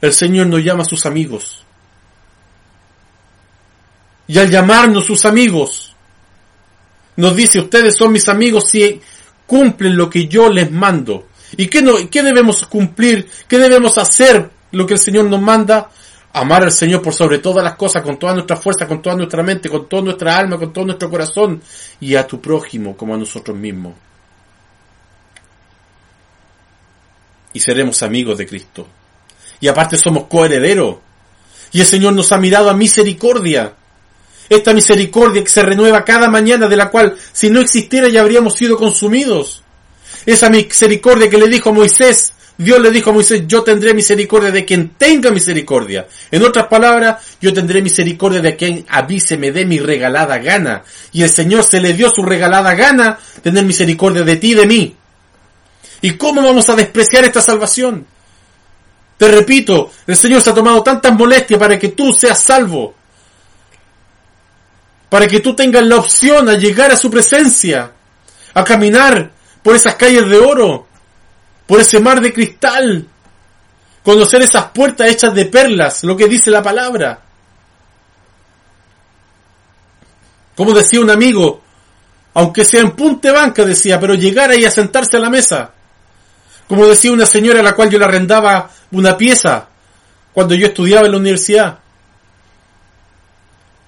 El 0.00 0.12
Señor 0.12 0.46
nos 0.46 0.62
llama 0.62 0.82
a 0.82 0.86
sus 0.86 1.04
amigos. 1.06 1.64
Y 4.26 4.38
al 4.38 4.50
llamarnos 4.50 5.06
sus 5.06 5.24
amigos, 5.24 5.94
nos 7.16 7.34
dice, 7.34 7.60
ustedes 7.60 7.96
son 7.96 8.12
mis 8.12 8.28
amigos 8.28 8.70
si 8.70 9.00
cumplen 9.46 9.96
lo 9.96 10.08
que 10.08 10.28
yo 10.28 10.50
les 10.50 10.70
mando. 10.70 11.28
¿Y 11.56 11.66
qué, 11.68 11.82
no, 11.82 11.94
qué 12.10 12.22
debemos 12.22 12.66
cumplir? 12.66 13.28
¿Qué 13.48 13.58
debemos 13.58 13.96
hacer 13.98 14.50
lo 14.72 14.86
que 14.86 14.94
el 14.94 15.00
Señor 15.00 15.24
nos 15.24 15.40
manda? 15.40 15.90
Amar 16.32 16.64
al 16.64 16.72
Señor 16.72 17.02
por 17.02 17.14
sobre 17.14 17.38
todas 17.38 17.64
las 17.64 17.76
cosas, 17.76 18.02
con 18.02 18.18
toda 18.18 18.34
nuestra 18.34 18.56
fuerza, 18.56 18.86
con 18.86 19.02
toda 19.02 19.16
nuestra 19.16 19.42
mente, 19.42 19.68
con 19.68 19.88
toda 19.88 20.02
nuestra 20.02 20.36
alma, 20.36 20.58
con 20.58 20.72
todo 20.72 20.86
nuestro 20.86 21.10
corazón, 21.10 21.62
y 22.00 22.14
a 22.14 22.26
tu 22.26 22.40
prójimo 22.40 22.96
como 22.96 23.14
a 23.14 23.18
nosotros 23.18 23.56
mismos. 23.56 23.94
Y 27.52 27.60
seremos 27.60 28.02
amigos 28.02 28.38
de 28.38 28.46
Cristo. 28.46 28.86
Y 29.60 29.68
aparte 29.68 29.96
somos 29.96 30.24
coherederos. 30.24 30.98
Y 31.72 31.80
el 31.80 31.86
Señor 31.86 32.12
nos 32.12 32.30
ha 32.32 32.38
mirado 32.38 32.70
a 32.70 32.74
misericordia. 32.74 33.74
Esta 34.48 34.72
misericordia 34.72 35.42
que 35.42 35.50
se 35.50 35.62
renueva 35.62 36.04
cada 36.04 36.28
mañana, 36.28 36.68
de 36.68 36.76
la 36.76 36.90
cual 36.90 37.16
si 37.32 37.50
no 37.50 37.60
existiera 37.60 38.08
ya 38.08 38.20
habríamos 38.20 38.54
sido 38.54 38.76
consumidos. 38.76 39.62
Esa 40.24 40.48
misericordia 40.50 41.28
que 41.28 41.38
le 41.38 41.48
dijo 41.48 41.72
Moisés, 41.72 42.32
Dios 42.58 42.80
le 42.80 42.90
dijo 42.90 43.10
a 43.10 43.12
Moisés, 43.12 43.44
yo 43.46 43.62
tendré 43.62 43.94
misericordia 43.94 44.50
de 44.50 44.64
quien 44.64 44.90
tenga 44.90 45.30
misericordia. 45.30 46.08
En 46.28 46.42
otras 46.42 46.66
palabras, 46.66 47.24
yo 47.40 47.54
tendré 47.54 47.80
misericordia 47.80 48.40
de 48.40 48.56
quien 48.56 48.84
a 48.88 49.02
mí 49.02 49.20
se 49.20 49.36
me 49.36 49.52
dé 49.52 49.64
mi 49.64 49.78
regalada 49.78 50.38
gana. 50.38 50.82
Y 51.12 51.22
el 51.22 51.30
Señor 51.30 51.62
se 51.62 51.80
le 51.80 51.94
dio 51.94 52.10
su 52.10 52.24
regalada 52.24 52.74
gana 52.74 53.16
tener 53.44 53.64
misericordia 53.64 54.24
de 54.24 54.36
ti 54.36 54.50
y 54.50 54.54
de 54.54 54.66
mí. 54.66 54.96
¿Y 56.00 56.16
cómo 56.16 56.42
vamos 56.42 56.68
a 56.68 56.74
despreciar 56.74 57.24
esta 57.24 57.40
salvación? 57.40 58.04
Te 59.16 59.28
repito, 59.28 59.92
el 60.08 60.16
Señor 60.16 60.42
se 60.42 60.50
ha 60.50 60.54
tomado 60.54 60.82
tantas 60.82 61.16
molestias 61.16 61.60
para 61.60 61.78
que 61.78 61.90
tú 61.90 62.12
seas 62.12 62.42
salvo. 62.42 62.92
Para 65.08 65.28
que 65.28 65.38
tú 65.38 65.54
tengas 65.54 65.86
la 65.86 65.96
opción 65.96 66.48
a 66.48 66.54
llegar 66.54 66.90
a 66.90 66.96
su 66.96 67.08
presencia. 67.08 67.92
A 68.54 68.64
caminar 68.64 69.30
por 69.62 69.76
esas 69.76 69.94
calles 69.94 70.28
de 70.28 70.38
oro 70.38 70.87
por 71.68 71.78
ese 71.80 72.00
mar 72.00 72.22
de 72.22 72.32
cristal, 72.32 73.06
conocer 74.02 74.40
esas 74.40 74.70
puertas 74.70 75.10
hechas 75.10 75.34
de 75.34 75.44
perlas, 75.44 76.02
lo 76.02 76.16
que 76.16 76.26
dice 76.26 76.50
la 76.50 76.62
palabra. 76.62 77.20
Como 80.56 80.72
decía 80.72 81.00
un 81.00 81.10
amigo, 81.10 81.60
aunque 82.32 82.64
sea 82.64 82.80
en 82.80 82.92
punte 82.92 83.30
banca, 83.30 83.66
decía, 83.66 84.00
pero 84.00 84.14
llegar 84.14 84.50
ahí 84.50 84.64
a 84.64 84.70
sentarse 84.70 85.18
a 85.18 85.20
la 85.20 85.28
mesa. 85.28 85.72
Como 86.66 86.86
decía 86.86 87.12
una 87.12 87.26
señora 87.26 87.60
a 87.60 87.62
la 87.62 87.74
cual 87.74 87.90
yo 87.90 87.98
le 87.98 88.06
arrendaba 88.06 88.70
una 88.92 89.16
pieza, 89.18 89.68
cuando 90.32 90.54
yo 90.54 90.68
estudiaba 90.68 91.04
en 91.04 91.12
la 91.12 91.18
universidad. 91.18 91.78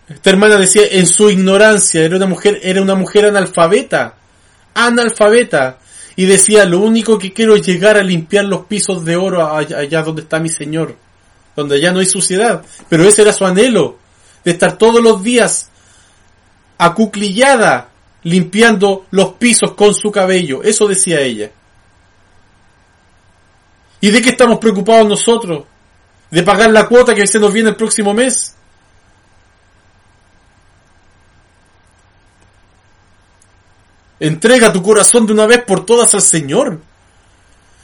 Esta 0.06 0.30
hermana 0.30 0.56
decía, 0.56 0.82
en 0.90 1.06
su 1.06 1.30
ignorancia, 1.30 2.04
era 2.04 2.16
una 2.16 2.26
mujer, 2.26 2.60
era 2.62 2.82
una 2.82 2.94
mujer 2.94 3.24
analfabeta, 3.24 4.16
analfabeta, 4.74 5.78
y 6.16 6.26
decía, 6.26 6.64
lo 6.64 6.80
único 6.80 7.18
que 7.18 7.32
quiero 7.32 7.54
es 7.56 7.66
llegar 7.66 7.96
a 7.96 8.02
limpiar 8.02 8.44
los 8.44 8.66
pisos 8.66 9.04
de 9.04 9.16
oro 9.16 9.54
allá, 9.54 10.02
donde 10.02 10.22
está 10.22 10.38
mi 10.38 10.48
Señor, 10.48 10.96
donde 11.56 11.80
ya 11.80 11.92
no 11.92 12.00
hay 12.00 12.06
suciedad, 12.06 12.62
pero 12.88 13.04
ese 13.04 13.22
era 13.22 13.32
su 13.32 13.44
anhelo, 13.44 13.98
de 14.44 14.52
estar 14.52 14.76
todos 14.76 15.02
los 15.02 15.22
días 15.22 15.70
acuclillada, 16.78 17.90
limpiando 18.22 19.06
los 19.10 19.34
pisos 19.34 19.74
con 19.74 19.94
su 19.94 20.10
cabello, 20.10 20.62
eso 20.62 20.86
decía 20.86 21.20
ella. 21.20 21.50
¿Y 24.00 24.10
de 24.10 24.22
qué 24.22 24.30
estamos 24.30 24.58
preocupados 24.58 25.06
nosotros? 25.06 25.64
¿De 26.30 26.42
pagar 26.42 26.70
la 26.70 26.86
cuota 26.86 27.14
que 27.14 27.26
se 27.26 27.38
nos 27.38 27.52
viene 27.52 27.70
el 27.70 27.76
próximo 27.76 28.14
mes? 28.14 28.56
Entrega 34.20 34.70
tu 34.70 34.83
corazón 34.83 35.26
de 35.26 35.33
una 35.33 35.46
vez 35.46 35.64
por 35.64 35.87
todas 35.87 36.12
al 36.14 36.20
Señor. 36.20 36.78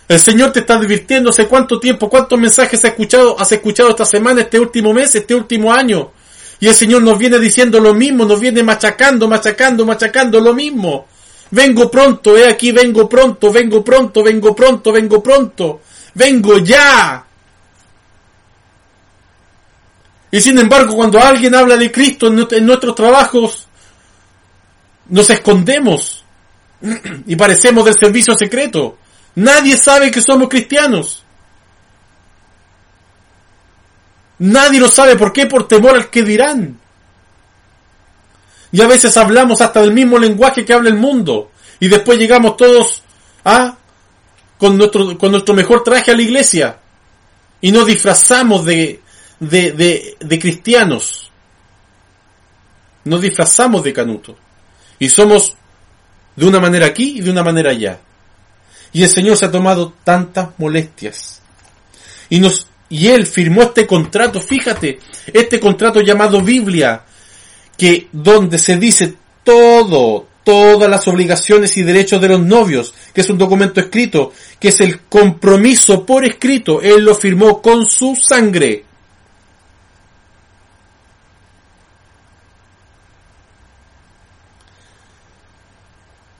El 0.06 0.20
Señor 0.20 0.52
te 0.52 0.60
está 0.60 0.74
advirtiendo 0.74 1.30
hace 1.30 1.46
cuánto 1.46 1.80
tiempo, 1.80 2.10
cuántos 2.10 2.38
mensajes 2.38 2.78
has 2.84 2.90
escuchado, 2.90 3.40
has 3.40 3.50
escuchado 3.50 3.88
esta 3.90 4.04
semana, 4.04 4.42
este 4.42 4.60
último 4.60 4.92
mes, 4.92 5.14
este 5.14 5.34
último 5.34 5.72
año. 5.72 6.12
Y 6.60 6.68
el 6.68 6.74
Señor 6.74 7.02
nos 7.02 7.18
viene 7.18 7.38
diciendo 7.38 7.80
lo 7.80 7.94
mismo, 7.94 8.26
nos 8.26 8.38
viene 8.38 8.62
machacando, 8.62 9.26
machacando, 9.26 9.86
machacando 9.86 10.38
lo 10.40 10.52
mismo. 10.52 11.06
Vengo 11.50 11.90
pronto, 11.90 12.36
he 12.36 12.46
aquí, 12.46 12.70
vengo 12.70 13.08
pronto, 13.08 13.50
vengo 13.50 13.82
pronto, 13.82 14.22
vengo 14.22 14.54
pronto, 14.54 14.92
vengo 14.92 15.22
pronto. 15.22 15.80
Vengo 16.14 16.58
ya. 16.58 17.24
Y 20.30 20.40
sin 20.40 20.58
embargo, 20.58 20.96
cuando 20.96 21.18
alguien 21.18 21.54
habla 21.54 21.76
de 21.76 21.90
Cristo 21.90 22.26
en 22.26 22.66
nuestros 22.66 22.94
trabajos, 22.94 23.66
nos 25.08 25.30
escondemos 25.30 26.25
y 27.26 27.36
parecemos 27.36 27.84
del 27.84 27.94
servicio 27.98 28.34
secreto. 28.36 28.98
Nadie 29.36 29.76
sabe 29.76 30.10
que 30.10 30.22
somos 30.22 30.48
cristianos. 30.48 31.22
Nadie 34.38 34.80
lo 34.80 34.88
sabe. 34.88 35.16
¿Por 35.16 35.32
qué? 35.32 35.46
Por 35.46 35.66
temor 35.68 35.94
al 35.94 36.10
que 36.10 36.22
dirán. 36.22 36.78
Y 38.72 38.80
a 38.80 38.86
veces 38.86 39.16
hablamos 39.16 39.60
hasta 39.60 39.80
del 39.80 39.92
mismo 39.92 40.18
lenguaje 40.18 40.64
que 40.64 40.72
habla 40.72 40.90
el 40.90 40.96
mundo. 40.96 41.50
Y 41.80 41.88
después 41.88 42.18
llegamos 42.18 42.56
todos 42.56 43.02
a 43.44 43.76
con 44.58 44.76
nuestro, 44.76 45.16
con 45.18 45.30
nuestro 45.30 45.54
mejor 45.54 45.82
traje 45.82 46.10
a 46.10 46.16
la 46.16 46.22
iglesia. 46.22 46.78
Y 47.60 47.72
nos 47.72 47.86
disfrazamos 47.86 48.64
de, 48.64 49.00
de, 49.40 49.72
de, 49.72 50.16
de 50.20 50.38
cristianos. 50.38 51.30
Nos 53.04 53.20
disfrazamos 53.20 53.82
de 53.82 53.92
canuto. 53.92 54.36
Y 54.98 55.08
somos 55.08 55.54
de 56.36 56.46
una 56.46 56.60
manera 56.60 56.86
aquí 56.86 57.14
y 57.16 57.20
de 57.20 57.30
una 57.30 57.42
manera 57.42 57.70
allá. 57.70 57.98
Y 58.92 59.02
el 59.02 59.08
Señor 59.08 59.36
se 59.36 59.46
ha 59.46 59.50
tomado 59.50 59.94
tantas 60.04 60.50
molestias. 60.58 61.40
Y 62.28 62.38
nos, 62.40 62.66
y 62.88 63.08
Él 63.08 63.26
firmó 63.26 63.62
este 63.62 63.86
contrato, 63.86 64.40
fíjate, 64.40 65.00
este 65.32 65.58
contrato 65.58 66.00
llamado 66.00 66.40
Biblia, 66.42 67.02
que 67.76 68.08
donde 68.12 68.58
se 68.58 68.76
dice 68.76 69.14
todo, 69.42 70.26
todas 70.44 70.88
las 70.88 71.08
obligaciones 71.08 71.76
y 71.76 71.82
derechos 71.82 72.20
de 72.20 72.28
los 72.28 72.40
novios, 72.40 72.94
que 73.12 73.22
es 73.22 73.30
un 73.30 73.38
documento 73.38 73.80
escrito, 73.80 74.32
que 74.60 74.68
es 74.68 74.80
el 74.80 75.00
compromiso 75.00 76.06
por 76.06 76.24
escrito, 76.24 76.80
Él 76.80 77.04
lo 77.04 77.14
firmó 77.14 77.60
con 77.60 77.86
su 77.86 78.16
sangre. 78.16 78.84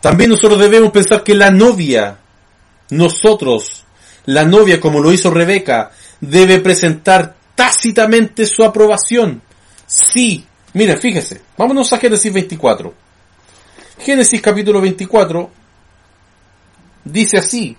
También 0.00 0.30
nosotros 0.30 0.58
debemos 0.60 0.90
pensar 0.90 1.22
que 1.22 1.34
la 1.34 1.50
novia, 1.50 2.18
nosotros, 2.90 3.84
la 4.26 4.44
novia 4.44 4.80
como 4.80 5.00
lo 5.00 5.12
hizo 5.12 5.30
Rebeca, 5.30 5.90
debe 6.20 6.60
presentar 6.60 7.34
tácitamente 7.54 8.46
su 8.46 8.62
aprobación. 8.64 9.42
Sí, 9.86 10.44
mira, 10.74 10.96
fíjese, 10.96 11.40
vámonos 11.56 11.92
a 11.92 11.98
Génesis 11.98 12.32
24. 12.32 12.94
Génesis 13.98 14.42
capítulo 14.42 14.80
24 14.80 15.50
dice 17.06 17.38
así, 17.38 17.76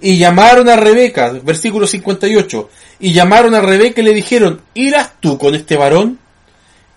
y 0.00 0.18
llamaron 0.18 0.68
a 0.68 0.76
Rebeca, 0.76 1.30
versículo 1.42 1.86
58, 1.86 2.70
y 3.00 3.12
llamaron 3.12 3.54
a 3.54 3.60
Rebeca 3.60 4.00
y 4.00 4.04
le 4.04 4.14
dijeron, 4.14 4.60
¿irás 4.74 5.12
tú 5.20 5.38
con 5.38 5.54
este 5.54 5.76
varón? 5.76 6.18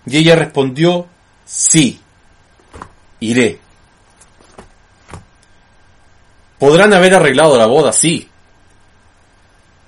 Y 0.06 0.18
ella 0.18 0.36
respondió, 0.36 1.06
sí, 1.44 2.00
iré. 3.20 3.58
Podrán 6.60 6.92
haber 6.92 7.14
arreglado 7.14 7.56
la 7.56 7.64
boda, 7.64 7.90
sí. 7.90 8.28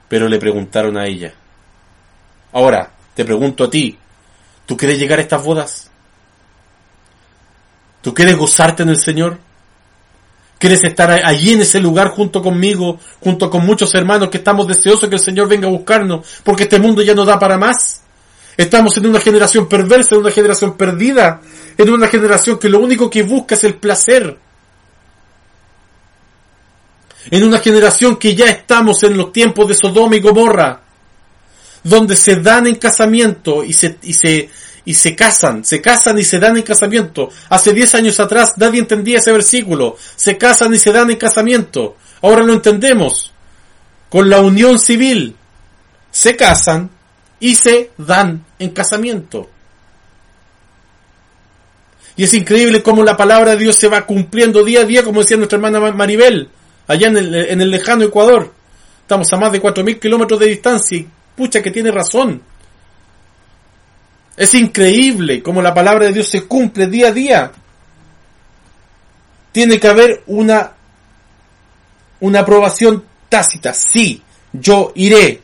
Pero 0.09 0.27
le 0.27 0.39
preguntaron 0.39 0.97
a 0.97 1.07
ella. 1.07 1.35
Ahora, 2.51 2.91
te 3.15 3.27
pregunto 3.27 3.65
a 3.65 3.71
ti, 3.71 3.99
¿tú 4.65 4.75
quieres 4.75 4.99
llegar 4.99 5.19
a 5.19 5.23
estas 5.23 5.45
bodas? 5.45 5.91
¿Tú 8.01 8.15
quieres 8.15 8.39
gozarte 8.39 8.85
en 8.85 8.89
el 8.89 8.97
Señor? 8.97 9.39
¿Quieres 10.57 10.83
estar 10.85 11.11
allí 11.11 11.53
en 11.53 11.61
ese 11.61 11.79
lugar 11.79 12.09
junto 12.09 12.41
conmigo, 12.41 12.99
junto 13.21 13.51
con 13.51 13.67
muchos 13.67 13.95
hermanos 13.95 14.31
que 14.31 14.39
estamos 14.39 14.67
deseosos 14.67 15.11
que 15.11 15.17
el 15.17 15.21
Señor 15.21 15.49
venga 15.49 15.69
a 15.69 15.71
buscarnos, 15.71 16.41
porque 16.43 16.63
este 16.63 16.79
mundo 16.79 17.03
ya 17.03 17.15
no 17.15 17.27
da 17.27 17.39
para 17.39 17.59
más? 17.59 18.01
Estamos 18.57 18.97
en 18.97 19.09
una 19.09 19.21
generación 19.21 19.69
perversa, 19.69 20.15
en 20.15 20.23
una 20.23 20.31
generación 20.31 20.75
perdida, 20.79 21.43
en 21.77 21.91
una 21.91 22.09
generación 22.09 22.59
que 22.59 22.71
lo 22.71 22.79
único 22.79 23.11
que 23.11 23.25
busca 23.25 23.57
es 23.57 23.65
el 23.65 23.75
placer 23.75 24.39
en 27.31 27.45
una 27.45 27.61
generación 27.61 28.17
que 28.17 28.35
ya 28.35 28.47
estamos 28.47 29.03
en 29.03 29.17
los 29.17 29.33
tiempos 29.33 29.69
de 29.69 29.75
Sodoma 29.75 30.17
y 30.17 30.21
Gomorra, 30.21 30.81
donde 31.85 32.17
se 32.17 32.37
dan 32.37 32.67
en 32.67 32.77
casamiento 32.77 33.65
y 33.65 33.73
se, 33.73 33.99
y 34.03 34.15
se, 34.15 34.51
y 34.85 34.95
se 34.95 35.15
casan, 35.15 35.65
se 35.65 35.81
casan 35.81 36.19
y 36.19 36.25
se 36.25 36.39
dan 36.39 36.57
en 36.57 36.63
casamiento. 36.63 37.31
Hace 37.49 37.73
10 37.73 37.95
años 37.97 38.21
atrás 38.21 38.55
nadie 38.57 38.81
entendía 38.81 39.19
ese 39.19 39.33
versículo. 39.33 39.97
Se 40.17 40.37
casan 40.37 40.75
y 40.75 40.79
se 40.79 40.93
dan 40.93 41.11
en 41.11 41.17
casamiento. 41.17 41.97
Ahora 42.23 42.43
lo 42.43 42.53
entendemos. 42.53 43.33
Con 44.09 44.29
la 44.29 44.41
unión 44.41 44.79
civil. 44.79 45.37
Se 46.11 46.37
casan 46.37 46.91
y 47.41 47.55
se 47.55 47.91
dan 47.97 48.45
en 48.59 48.71
casamiento. 48.71 49.49
Y 52.15 52.25
es 52.25 52.35
increíble 52.35 52.83
cómo 52.83 53.03
la 53.05 53.17
palabra 53.17 53.53
de 53.53 53.59
Dios 53.59 53.77
se 53.77 53.89
va 53.89 54.05
cumpliendo 54.05 54.63
día 54.65 54.83
a 54.83 54.85
día, 54.85 55.03
como 55.03 55.21
decía 55.21 55.39
nuestra 55.39 55.57
hermana 55.57 55.81
Maribel 55.93 56.51
allá 56.87 57.09
en 57.09 57.17
el, 57.17 57.35
en 57.35 57.61
el 57.61 57.71
lejano 57.71 58.05
Ecuador. 58.05 58.53
Estamos 59.01 59.33
a 59.33 59.37
más 59.37 59.53
de 59.53 59.63
4.000 59.63 59.99
kilómetros 59.99 60.41
de 60.41 60.47
distancia 60.47 60.99
y 60.99 61.09
pucha 61.37 61.63
que 61.63 61.71
tiene 61.71 61.91
razón. 61.91 62.43
Es 64.37 64.55
increíble 64.55 65.43
cómo 65.43 65.61
la 65.61 65.75
palabra 65.75 66.07
de 66.07 66.13
Dios 66.13 66.29
se 66.29 66.45
cumple 66.47 66.87
día 66.87 67.09
a 67.09 67.13
día. 67.13 67.53
Tiene 69.53 69.79
que 69.79 69.89
haber 69.89 70.23
una, 70.27 70.73
una 72.21 72.41
aprobación 72.41 73.05
tácita. 73.29 73.75
Sí, 73.75 74.23
yo 74.53 74.93
iré. 74.95 75.43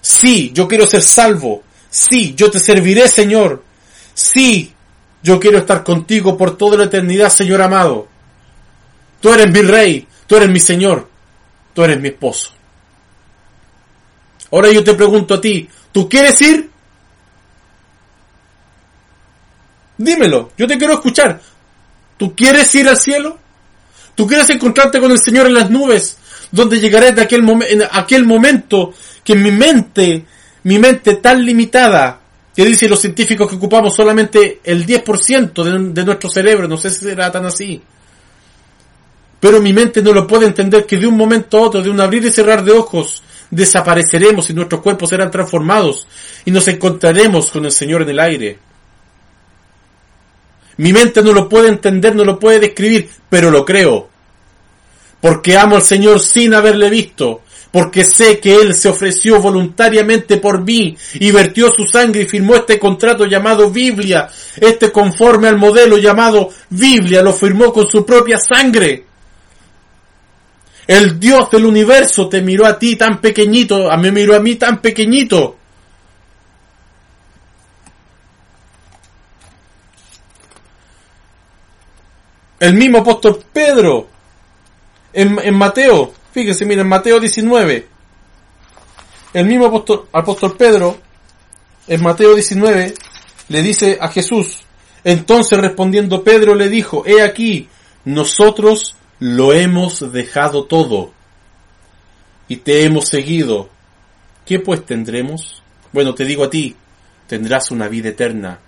Sí, 0.00 0.50
yo 0.54 0.66
quiero 0.66 0.86
ser 0.86 1.02
salvo. 1.02 1.62
Sí, 1.90 2.34
yo 2.34 2.50
te 2.50 2.58
serviré, 2.58 3.08
Señor. 3.08 3.62
Sí, 4.14 4.72
yo 5.22 5.38
quiero 5.38 5.58
estar 5.58 5.82
contigo 5.84 6.38
por 6.38 6.56
toda 6.56 6.78
la 6.78 6.84
eternidad, 6.84 7.28
Señor 7.28 7.60
amado. 7.60 8.08
Tú 9.20 9.32
eres 9.32 9.50
mi 9.50 9.62
rey, 9.62 10.06
Tú 10.26 10.36
eres 10.36 10.48
mi 10.48 10.60
Señor, 10.60 11.08
tú 11.74 11.84
eres 11.84 12.00
mi 12.00 12.08
esposo. 12.08 12.52
Ahora 14.50 14.70
yo 14.70 14.82
te 14.82 14.94
pregunto 14.94 15.34
a 15.34 15.40
ti, 15.40 15.68
¿tú 15.92 16.08
quieres 16.08 16.40
ir? 16.40 16.70
Dímelo, 19.98 20.52
yo 20.56 20.66
te 20.66 20.78
quiero 20.78 20.94
escuchar. 20.94 21.40
¿Tú 22.16 22.34
quieres 22.34 22.74
ir 22.74 22.88
al 22.88 22.96
cielo? 22.96 23.38
¿Tú 24.14 24.26
quieres 24.26 24.48
encontrarte 24.50 25.00
con 25.00 25.10
el 25.10 25.18
Señor 25.18 25.46
en 25.46 25.54
las 25.54 25.70
nubes? 25.70 26.16
Donde 26.50 26.80
llegaré 26.80 27.12
de 27.12 27.22
aquel, 27.22 27.46
en 27.68 27.82
aquel 27.90 28.24
momento 28.24 28.94
que 29.22 29.34
mi 29.34 29.50
mente, 29.50 30.24
mi 30.62 30.78
mente 30.78 31.16
tan 31.16 31.44
limitada, 31.44 32.20
que 32.54 32.64
dicen 32.64 32.88
los 32.88 33.00
científicos 33.00 33.48
que 33.48 33.56
ocupamos 33.56 33.94
solamente 33.94 34.60
el 34.64 34.86
10% 34.86 35.62
de, 35.62 35.92
de 35.92 36.04
nuestro 36.04 36.30
cerebro, 36.30 36.66
no 36.66 36.78
sé 36.78 36.88
si 36.88 37.00
será 37.00 37.30
tan 37.30 37.44
así, 37.44 37.82
pero 39.46 39.62
mi 39.62 39.72
mente 39.72 40.02
no 40.02 40.12
lo 40.12 40.26
puede 40.26 40.46
entender 40.46 40.86
que 40.86 40.96
de 40.96 41.06
un 41.06 41.16
momento 41.16 41.58
a 41.58 41.60
otro, 41.60 41.80
de 41.80 41.88
un 41.88 42.00
abrir 42.00 42.24
y 42.24 42.32
cerrar 42.32 42.64
de 42.64 42.72
ojos, 42.72 43.22
desapareceremos 43.48 44.50
y 44.50 44.54
nuestros 44.54 44.80
cuerpos 44.80 45.08
serán 45.08 45.30
transformados 45.30 46.08
y 46.44 46.50
nos 46.50 46.66
encontraremos 46.66 47.52
con 47.52 47.64
el 47.64 47.70
Señor 47.70 48.02
en 48.02 48.08
el 48.08 48.18
aire. 48.18 48.58
Mi 50.78 50.92
mente 50.92 51.22
no 51.22 51.32
lo 51.32 51.48
puede 51.48 51.68
entender, 51.68 52.16
no 52.16 52.24
lo 52.24 52.40
puede 52.40 52.58
describir, 52.58 53.08
pero 53.30 53.52
lo 53.52 53.64
creo. 53.64 54.08
Porque 55.20 55.56
amo 55.56 55.76
al 55.76 55.82
Señor 55.82 56.18
sin 56.18 56.52
haberle 56.52 56.90
visto, 56.90 57.42
porque 57.70 58.02
sé 58.02 58.40
que 58.40 58.56
Él 58.56 58.74
se 58.74 58.88
ofreció 58.88 59.40
voluntariamente 59.40 60.38
por 60.38 60.64
mí 60.64 60.96
y 61.14 61.30
vertió 61.30 61.70
su 61.70 61.84
sangre 61.86 62.22
y 62.22 62.26
firmó 62.26 62.56
este 62.56 62.80
contrato 62.80 63.24
llamado 63.26 63.70
Biblia, 63.70 64.28
este 64.56 64.90
conforme 64.90 65.46
al 65.46 65.56
modelo 65.56 65.98
llamado 65.98 66.50
Biblia, 66.68 67.22
lo 67.22 67.32
firmó 67.32 67.72
con 67.72 67.86
su 67.86 68.04
propia 68.04 68.38
sangre. 68.38 69.05
El 70.86 71.18
Dios 71.18 71.50
del 71.50 71.66
universo 71.66 72.28
te 72.28 72.42
miró 72.42 72.66
a 72.66 72.78
ti 72.78 72.96
tan 72.96 73.20
pequeñito, 73.20 73.90
a 73.90 73.96
mí 73.96 74.10
miró 74.10 74.36
a 74.36 74.40
mí 74.40 74.54
tan 74.54 74.80
pequeñito. 74.80 75.56
El 82.60 82.74
mismo 82.74 82.98
apóstol 82.98 83.44
Pedro, 83.52 84.08
en, 85.12 85.38
en 85.42 85.54
Mateo, 85.54 86.14
Fíjense, 86.36 86.66
miren, 86.66 86.86
Mateo 86.86 87.18
19. 87.18 87.88
El 89.32 89.46
mismo 89.46 89.64
apóstol, 89.68 90.06
apóstol 90.12 90.54
Pedro, 90.54 90.98
en 91.86 92.02
Mateo 92.02 92.34
19, 92.34 92.92
le 93.48 93.62
dice 93.62 93.96
a 93.98 94.08
Jesús, 94.08 94.58
entonces 95.02 95.58
respondiendo 95.58 96.22
Pedro 96.22 96.54
le 96.54 96.68
dijo, 96.68 97.04
he 97.06 97.22
aquí, 97.22 97.70
nosotros 98.04 98.96
lo 99.18 99.52
hemos 99.52 100.12
dejado 100.12 100.64
todo 100.64 101.12
y 102.48 102.56
te 102.56 102.84
hemos 102.84 103.08
seguido. 103.08 103.68
¿Qué 104.44 104.60
pues 104.60 104.84
tendremos? 104.84 105.62
Bueno, 105.92 106.14
te 106.14 106.24
digo 106.24 106.44
a 106.44 106.50
ti, 106.50 106.76
tendrás 107.26 107.70
una 107.70 107.88
vida 107.88 108.10
eterna. 108.10 108.58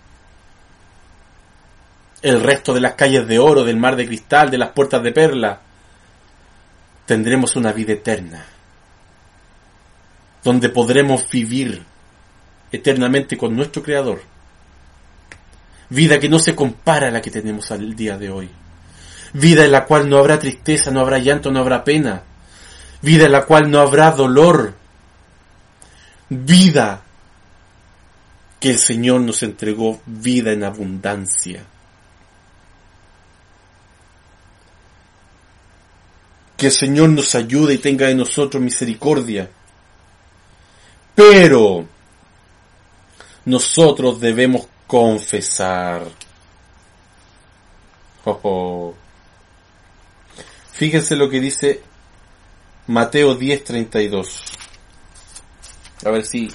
El 2.22 2.42
resto 2.42 2.74
de 2.74 2.80
las 2.80 2.94
calles 2.94 3.28
de 3.28 3.38
oro, 3.38 3.64
del 3.64 3.76
mar 3.76 3.94
de 3.94 4.06
cristal, 4.06 4.50
de 4.50 4.58
las 4.58 4.70
puertas 4.70 5.02
de 5.02 5.12
perla, 5.12 5.60
tendremos 7.06 7.54
una 7.54 7.72
vida 7.72 7.92
eterna, 7.92 8.44
donde 10.42 10.68
podremos 10.68 11.28
vivir 11.30 11.82
eternamente 12.72 13.36
con 13.36 13.54
nuestro 13.54 13.82
Creador. 13.82 14.20
Vida 15.90 16.18
que 16.18 16.28
no 16.28 16.38
se 16.38 16.54
compara 16.54 17.08
a 17.08 17.10
la 17.10 17.22
que 17.22 17.30
tenemos 17.30 17.70
al 17.70 17.94
día 17.94 18.18
de 18.18 18.30
hoy. 18.30 18.50
Vida 19.32 19.64
en 19.64 19.72
la 19.72 19.84
cual 19.84 20.08
no 20.08 20.18
habrá 20.18 20.38
tristeza, 20.38 20.90
no 20.90 21.00
habrá 21.00 21.18
llanto, 21.18 21.50
no 21.50 21.60
habrá 21.60 21.84
pena. 21.84 22.22
Vida 23.02 23.26
en 23.26 23.32
la 23.32 23.44
cual 23.44 23.70
no 23.70 23.80
habrá 23.80 24.10
dolor. 24.10 24.74
Vida 26.30 27.02
que 28.60 28.70
el 28.70 28.78
Señor 28.78 29.20
nos 29.20 29.42
entregó, 29.42 30.00
vida 30.06 30.52
en 30.52 30.64
abundancia. 30.64 31.64
Que 36.56 36.66
el 36.66 36.72
Señor 36.72 37.10
nos 37.10 37.34
ayude 37.34 37.74
y 37.74 37.78
tenga 37.78 38.08
de 38.08 38.16
nosotros 38.16 38.60
misericordia. 38.62 39.48
Pero 41.14 41.86
nosotros 43.44 44.20
debemos 44.20 44.66
confesar. 44.86 46.02
Fíjense 50.78 51.16
lo 51.16 51.28
que 51.28 51.40
dice 51.40 51.80
Mateo 52.86 53.36
10:32. 53.36 54.28
A 56.06 56.10
ver 56.10 56.24
si, 56.24 56.48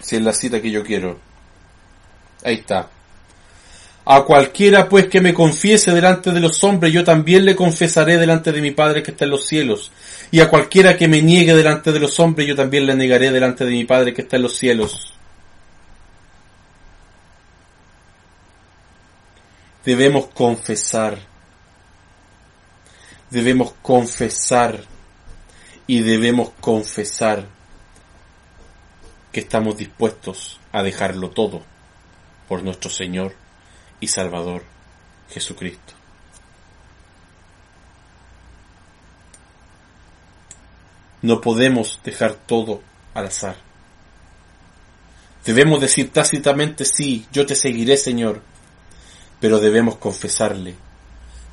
si 0.00 0.16
es 0.16 0.22
la 0.22 0.32
cita 0.32 0.62
que 0.62 0.70
yo 0.70 0.82
quiero. 0.82 1.20
Ahí 2.42 2.54
está. 2.54 2.88
A 4.06 4.22
cualquiera 4.22 4.88
pues 4.88 5.08
que 5.08 5.20
me 5.20 5.34
confiese 5.34 5.92
delante 5.92 6.32
de 6.32 6.40
los 6.40 6.64
hombres, 6.64 6.90
yo 6.90 7.04
también 7.04 7.44
le 7.44 7.54
confesaré 7.54 8.16
delante 8.16 8.50
de 8.50 8.62
mi 8.62 8.70
Padre 8.70 9.02
que 9.02 9.10
está 9.10 9.26
en 9.26 9.32
los 9.32 9.46
cielos. 9.46 9.92
Y 10.30 10.40
a 10.40 10.48
cualquiera 10.48 10.96
que 10.96 11.06
me 11.06 11.20
niegue 11.20 11.54
delante 11.54 11.92
de 11.92 12.00
los 12.00 12.18
hombres, 12.18 12.48
yo 12.48 12.56
también 12.56 12.86
le 12.86 12.94
negaré 12.94 13.30
delante 13.30 13.66
de 13.66 13.72
mi 13.72 13.84
Padre 13.84 14.14
que 14.14 14.22
está 14.22 14.36
en 14.36 14.42
los 14.42 14.56
cielos. 14.56 15.12
Debemos 19.84 20.28
confesar. 20.28 21.31
Debemos 23.32 23.72
confesar. 23.80 24.84
Y 25.86 26.02
debemos 26.02 26.50
confesar 26.60 27.48
que 29.32 29.40
estamos 29.40 29.78
dispuestos 29.78 30.60
a 30.70 30.82
dejarlo 30.82 31.30
todo 31.30 31.62
por 32.46 32.62
nuestro 32.62 32.90
Señor 32.90 33.34
y 34.00 34.08
Salvador 34.08 34.62
Jesucristo. 35.30 35.94
No 41.22 41.40
podemos 41.40 42.00
dejar 42.04 42.34
todo 42.34 42.82
al 43.14 43.26
azar. 43.26 43.56
Debemos 45.46 45.80
decir 45.80 46.12
tácitamente 46.12 46.84
sí, 46.84 47.26
yo 47.32 47.46
te 47.46 47.54
seguiré 47.54 47.96
Señor, 47.96 48.42
pero 49.40 49.58
debemos 49.58 49.96
confesarle, 49.96 50.76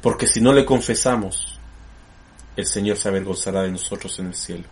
porque 0.02 0.28
si 0.28 0.42
no 0.42 0.54
le 0.54 0.66
confesamos, 0.66 1.49
el 2.60 2.68
Señor 2.68 2.98
se 2.98 3.10
avergonzará 3.10 3.64
de 3.64 3.72
nosotros 3.72 4.18
en 4.20 4.28
el 4.28 4.36
cielo. 4.36 4.66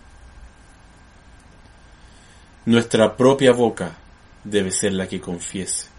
Nuestra 2.65 3.15
propia 3.15 3.51
boca 3.53 3.95
debe 4.43 4.71
ser 4.71 4.93
la 4.93 5.07
que 5.07 5.21
confiese 5.21 5.97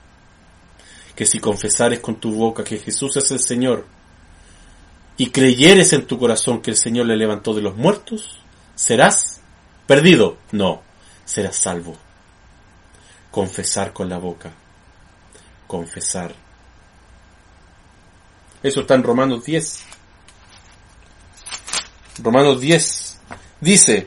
que 1.18 1.26
si 1.26 1.40
confesares 1.40 1.98
con 1.98 2.20
tu 2.20 2.32
boca 2.32 2.62
que 2.62 2.78
Jesús 2.78 3.16
es 3.16 3.28
el 3.32 3.40
Señor 3.40 3.84
y 5.16 5.30
creyeres 5.30 5.92
en 5.92 6.06
tu 6.06 6.16
corazón 6.16 6.62
que 6.62 6.70
el 6.70 6.76
Señor 6.76 7.06
le 7.06 7.16
levantó 7.16 7.52
de 7.54 7.60
los 7.60 7.76
muertos, 7.76 8.38
serás 8.76 9.40
perdido. 9.88 10.36
No, 10.52 10.80
serás 11.24 11.56
salvo. 11.56 11.96
Confesar 13.32 13.92
con 13.92 14.08
la 14.08 14.18
boca. 14.18 14.52
Confesar. 15.66 16.36
Eso 18.62 18.82
está 18.82 18.94
en 18.94 19.02
Romanos 19.02 19.44
10. 19.44 19.82
Romanos 22.22 22.60
10 22.60 23.18
dice, 23.60 24.06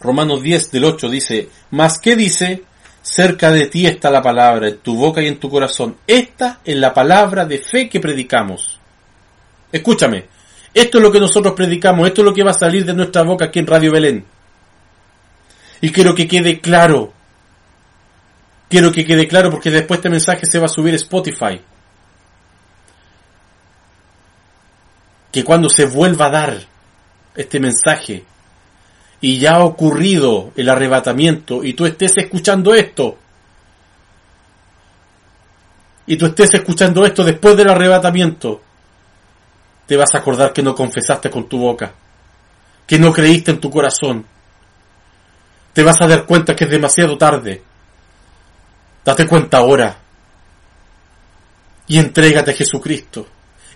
Romanos 0.00 0.42
10 0.42 0.70
del 0.70 0.84
8 0.84 1.08
dice, 1.08 1.48
más 1.70 1.98
que 1.98 2.16
dice, 2.16 2.64
Cerca 3.02 3.50
de 3.50 3.66
ti 3.66 3.84
está 3.84 4.10
la 4.12 4.22
palabra, 4.22 4.68
en 4.68 4.78
tu 4.78 4.94
boca 4.94 5.20
y 5.20 5.26
en 5.26 5.40
tu 5.40 5.50
corazón. 5.50 5.96
Esta 6.06 6.60
es 6.64 6.76
la 6.76 6.94
palabra 6.94 7.44
de 7.44 7.58
fe 7.58 7.88
que 7.88 7.98
predicamos. 7.98 8.78
Escúchame, 9.72 10.26
esto 10.72 10.98
es 10.98 11.02
lo 11.02 11.10
que 11.10 11.18
nosotros 11.18 11.54
predicamos, 11.54 12.06
esto 12.06 12.20
es 12.20 12.24
lo 12.26 12.32
que 12.32 12.44
va 12.44 12.52
a 12.52 12.54
salir 12.54 12.84
de 12.84 12.94
nuestra 12.94 13.22
boca 13.22 13.46
aquí 13.46 13.58
en 13.58 13.66
Radio 13.66 13.90
Belén. 13.90 14.24
Y 15.80 15.90
quiero 15.90 16.14
que 16.14 16.28
quede 16.28 16.60
claro, 16.60 17.12
quiero 18.68 18.92
que 18.92 19.04
quede 19.04 19.26
claro 19.26 19.50
porque 19.50 19.72
después 19.72 19.98
este 19.98 20.08
mensaje 20.08 20.46
se 20.46 20.60
va 20.60 20.66
a 20.66 20.68
subir 20.68 20.94
a 20.94 20.96
Spotify. 20.96 21.60
Que 25.32 25.42
cuando 25.42 25.68
se 25.68 25.86
vuelva 25.86 26.26
a 26.26 26.30
dar 26.30 26.60
este 27.34 27.58
mensaje, 27.58 28.24
y 29.20 29.38
ya 29.38 29.54
ha 29.54 29.64
ocurrido 29.64 30.52
el 30.56 30.68
arrebatamiento 30.68 31.62
y 31.64 31.74
tú 31.74 31.86
estés 31.86 32.12
escuchando 32.16 32.74
esto, 32.74 33.16
y 36.06 36.16
tú 36.16 36.26
estés 36.26 36.54
escuchando 36.54 37.06
esto 37.06 37.24
después 37.24 37.56
del 37.56 37.70
arrebatamiento, 37.70 38.60
te 39.86 39.96
vas 39.96 40.14
a 40.14 40.18
acordar 40.18 40.52
que 40.52 40.62
no 40.62 40.74
confesaste 40.74 41.30
con 41.30 41.48
tu 41.48 41.58
boca, 41.58 41.92
que 42.86 42.98
no 42.98 43.12
creíste 43.12 43.52
en 43.52 43.60
tu 43.60 43.70
corazón. 43.70 44.26
Te 45.72 45.82
vas 45.82 46.00
a 46.02 46.08
dar 46.08 46.26
cuenta 46.26 46.54
que 46.54 46.64
es 46.64 46.70
demasiado 46.70 47.16
tarde. 47.16 47.62
Date 49.04 49.26
cuenta 49.26 49.58
ahora. 49.58 49.96
Y 51.86 51.98
entrégate 51.98 52.50
a 52.50 52.54
Jesucristo. 52.54 53.26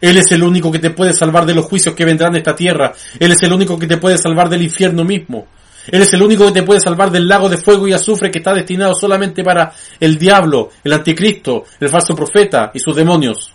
Él 0.00 0.18
es 0.18 0.30
el 0.32 0.42
único 0.42 0.70
que 0.70 0.78
te 0.78 0.90
puede 0.90 1.12
salvar 1.12 1.46
de 1.46 1.54
los 1.54 1.64
juicios 1.66 1.94
que 1.94 2.04
vendrán 2.04 2.32
de 2.32 2.38
esta 2.38 2.54
tierra. 2.54 2.92
Él 3.18 3.32
es 3.32 3.42
el 3.42 3.52
único 3.52 3.78
que 3.78 3.86
te 3.86 3.96
puede 3.96 4.18
salvar 4.18 4.48
del 4.48 4.62
infierno 4.62 5.04
mismo. 5.04 5.46
Él 5.88 6.02
es 6.02 6.12
el 6.12 6.22
único 6.22 6.46
que 6.46 6.52
te 6.52 6.62
puede 6.62 6.80
salvar 6.80 7.10
del 7.10 7.28
lago 7.28 7.48
de 7.48 7.58
fuego 7.58 7.86
y 7.86 7.92
azufre 7.92 8.30
que 8.30 8.38
está 8.38 8.52
destinado 8.52 8.94
solamente 8.94 9.44
para 9.44 9.72
el 10.00 10.18
diablo, 10.18 10.70
el 10.82 10.92
anticristo, 10.92 11.64
el 11.78 11.88
falso 11.88 12.14
profeta 12.14 12.72
y 12.74 12.80
sus 12.80 12.94
demonios. 12.94 13.52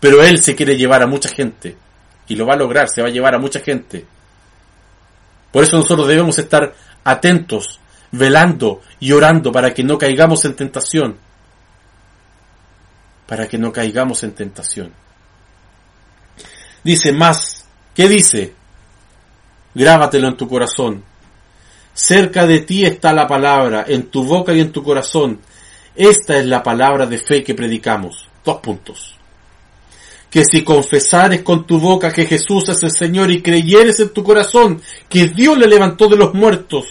Pero 0.00 0.22
Él 0.22 0.42
se 0.42 0.54
quiere 0.54 0.76
llevar 0.76 1.02
a 1.02 1.06
mucha 1.06 1.28
gente. 1.28 1.76
Y 2.28 2.36
lo 2.36 2.46
va 2.46 2.54
a 2.54 2.58
lograr, 2.58 2.88
se 2.88 3.00
va 3.00 3.08
a 3.08 3.12
llevar 3.12 3.34
a 3.34 3.38
mucha 3.38 3.60
gente. 3.60 4.04
Por 5.52 5.64
eso 5.64 5.76
nosotros 5.76 6.06
debemos 6.06 6.38
estar 6.38 6.74
atentos, 7.04 7.80
velando 8.12 8.82
y 9.00 9.12
orando 9.12 9.50
para 9.50 9.72
que 9.72 9.82
no 9.82 9.96
caigamos 9.96 10.44
en 10.44 10.54
tentación 10.54 11.27
para 13.28 13.46
que 13.46 13.58
no 13.58 13.70
caigamos 13.70 14.22
en 14.24 14.32
tentación. 14.32 14.90
Dice 16.82 17.12
más, 17.12 17.66
¿qué 17.94 18.08
dice? 18.08 18.54
Grábatelo 19.74 20.28
en 20.28 20.36
tu 20.36 20.48
corazón. 20.48 21.04
Cerca 21.92 22.46
de 22.46 22.60
ti 22.60 22.86
está 22.86 23.12
la 23.12 23.26
palabra, 23.26 23.84
en 23.86 24.10
tu 24.10 24.24
boca 24.24 24.54
y 24.54 24.60
en 24.60 24.72
tu 24.72 24.82
corazón. 24.82 25.40
Esta 25.94 26.38
es 26.38 26.46
la 26.46 26.62
palabra 26.62 27.04
de 27.04 27.18
fe 27.18 27.44
que 27.44 27.54
predicamos. 27.54 28.28
Dos 28.42 28.60
puntos. 28.60 29.14
que 30.30 30.42
si 30.44 30.62
confesares 30.62 31.42
con 31.42 31.66
tu 31.66 31.80
boca 31.80 32.12
que 32.12 32.26
Jesús 32.26 32.68
es 32.68 32.82
el 32.82 32.90
Señor 32.90 33.30
y 33.30 33.42
creyeres 33.42 33.98
en 34.00 34.12
tu 34.12 34.22
corazón 34.22 34.80
que 35.08 35.28
Dios 35.28 35.56
le 35.56 35.66
levantó 35.66 36.06
de 36.06 36.16
los 36.16 36.34
muertos, 36.34 36.84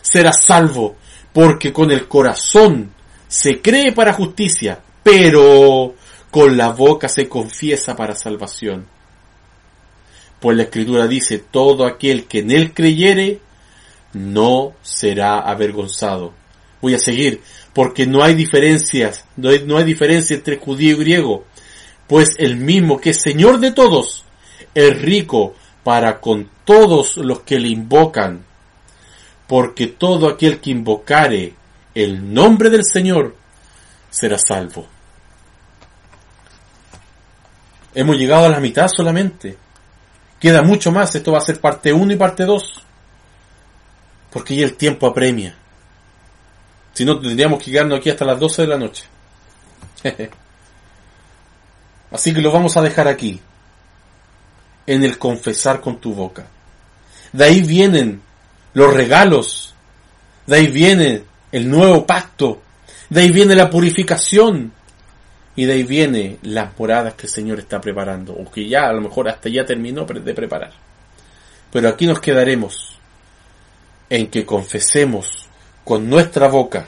serás 0.00 0.44
salvo, 0.44 0.96
porque 1.32 1.72
con 1.74 1.90
el 1.90 2.08
corazón 2.08 2.90
se 3.28 3.60
cree 3.60 3.92
para 3.92 4.14
justicia, 4.14 4.80
pero 5.02 5.94
con 6.30 6.56
la 6.56 6.70
boca 6.70 7.08
se 7.08 7.28
confiesa 7.28 7.96
para 7.96 8.14
salvación. 8.14 8.86
Pues 10.40 10.56
la 10.56 10.64
escritura 10.64 11.06
dice, 11.06 11.38
todo 11.38 11.86
aquel 11.86 12.24
que 12.24 12.40
en 12.40 12.50
él 12.50 12.72
creyere, 12.72 13.40
no 14.12 14.72
será 14.82 15.40
avergonzado. 15.40 16.32
Voy 16.80 16.94
a 16.94 16.98
seguir, 16.98 17.42
porque 17.72 18.06
no 18.06 18.22
hay 18.22 18.34
diferencias, 18.34 19.24
no 19.36 19.50
hay, 19.50 19.84
diferencia 19.84 20.36
entre 20.36 20.56
judío 20.56 20.96
y 20.96 21.00
griego, 21.00 21.44
pues 22.06 22.30
el 22.38 22.56
mismo 22.56 23.00
que 23.00 23.10
es 23.10 23.20
Señor 23.22 23.60
de 23.60 23.72
todos, 23.72 24.24
es 24.74 25.00
rico 25.00 25.54
para 25.84 26.20
con 26.20 26.48
todos 26.64 27.16
los 27.18 27.40
que 27.40 27.58
le 27.58 27.68
invocan, 27.68 28.44
porque 29.46 29.88
todo 29.88 30.28
aquel 30.28 30.60
que 30.60 30.70
invocare 30.70 31.54
el 31.94 32.32
nombre 32.32 32.70
del 32.70 32.84
Señor 32.84 33.36
será 34.10 34.38
salvo. 34.38 34.86
Hemos 37.94 38.16
llegado 38.16 38.46
a 38.46 38.50
la 38.50 38.60
mitad 38.60 38.88
solamente. 38.88 39.56
Queda 40.38 40.62
mucho 40.62 40.92
más, 40.92 41.14
esto 41.14 41.32
va 41.32 41.38
a 41.38 41.42
ser 41.42 41.60
parte 41.60 41.92
1 41.92 42.12
y 42.12 42.16
parte 42.16 42.44
2. 42.44 42.82
Porque 44.30 44.56
ya 44.56 44.64
el 44.64 44.74
tiempo 44.76 45.06
apremia. 45.06 45.54
Si 46.94 47.04
no, 47.04 47.18
tendríamos 47.20 47.62
que 47.62 47.70
quedarnos 47.70 47.98
aquí 47.98 48.10
hasta 48.10 48.24
las 48.24 48.38
12 48.38 48.62
de 48.62 48.68
la 48.68 48.78
noche. 48.78 49.04
Así 52.10 52.34
que 52.34 52.40
lo 52.40 52.50
vamos 52.50 52.76
a 52.76 52.82
dejar 52.82 53.06
aquí, 53.06 53.40
en 54.86 55.04
el 55.04 55.18
confesar 55.18 55.80
con 55.80 55.98
tu 56.00 56.14
boca. 56.14 56.46
De 57.32 57.44
ahí 57.44 57.60
vienen 57.62 58.20
los 58.74 58.92
regalos, 58.92 59.74
de 60.46 60.56
ahí 60.56 60.66
viene 60.66 61.24
el 61.52 61.70
nuevo 61.70 62.04
pacto, 62.06 62.60
de 63.10 63.20
ahí 63.20 63.30
viene 63.30 63.56
la 63.56 63.68
purificación 63.68 64.72
y 65.56 65.64
de 65.64 65.72
ahí 65.72 65.82
viene 65.82 66.38
las 66.42 66.78
moradas 66.78 67.14
que 67.14 67.26
el 67.26 67.32
Señor 67.32 67.58
está 67.58 67.80
preparando, 67.80 68.32
o 68.32 68.50
que 68.50 68.68
ya 68.68 68.86
a 68.86 68.92
lo 68.92 69.00
mejor 69.00 69.28
hasta 69.28 69.48
ya 69.48 69.66
terminó 69.66 70.04
de 70.04 70.34
preparar. 70.34 70.72
Pero 71.72 71.88
aquí 71.88 72.06
nos 72.06 72.20
quedaremos 72.20 72.98
en 74.08 74.28
que 74.28 74.46
confesemos 74.46 75.48
con 75.84 76.08
nuestra 76.08 76.48
boca, 76.48 76.86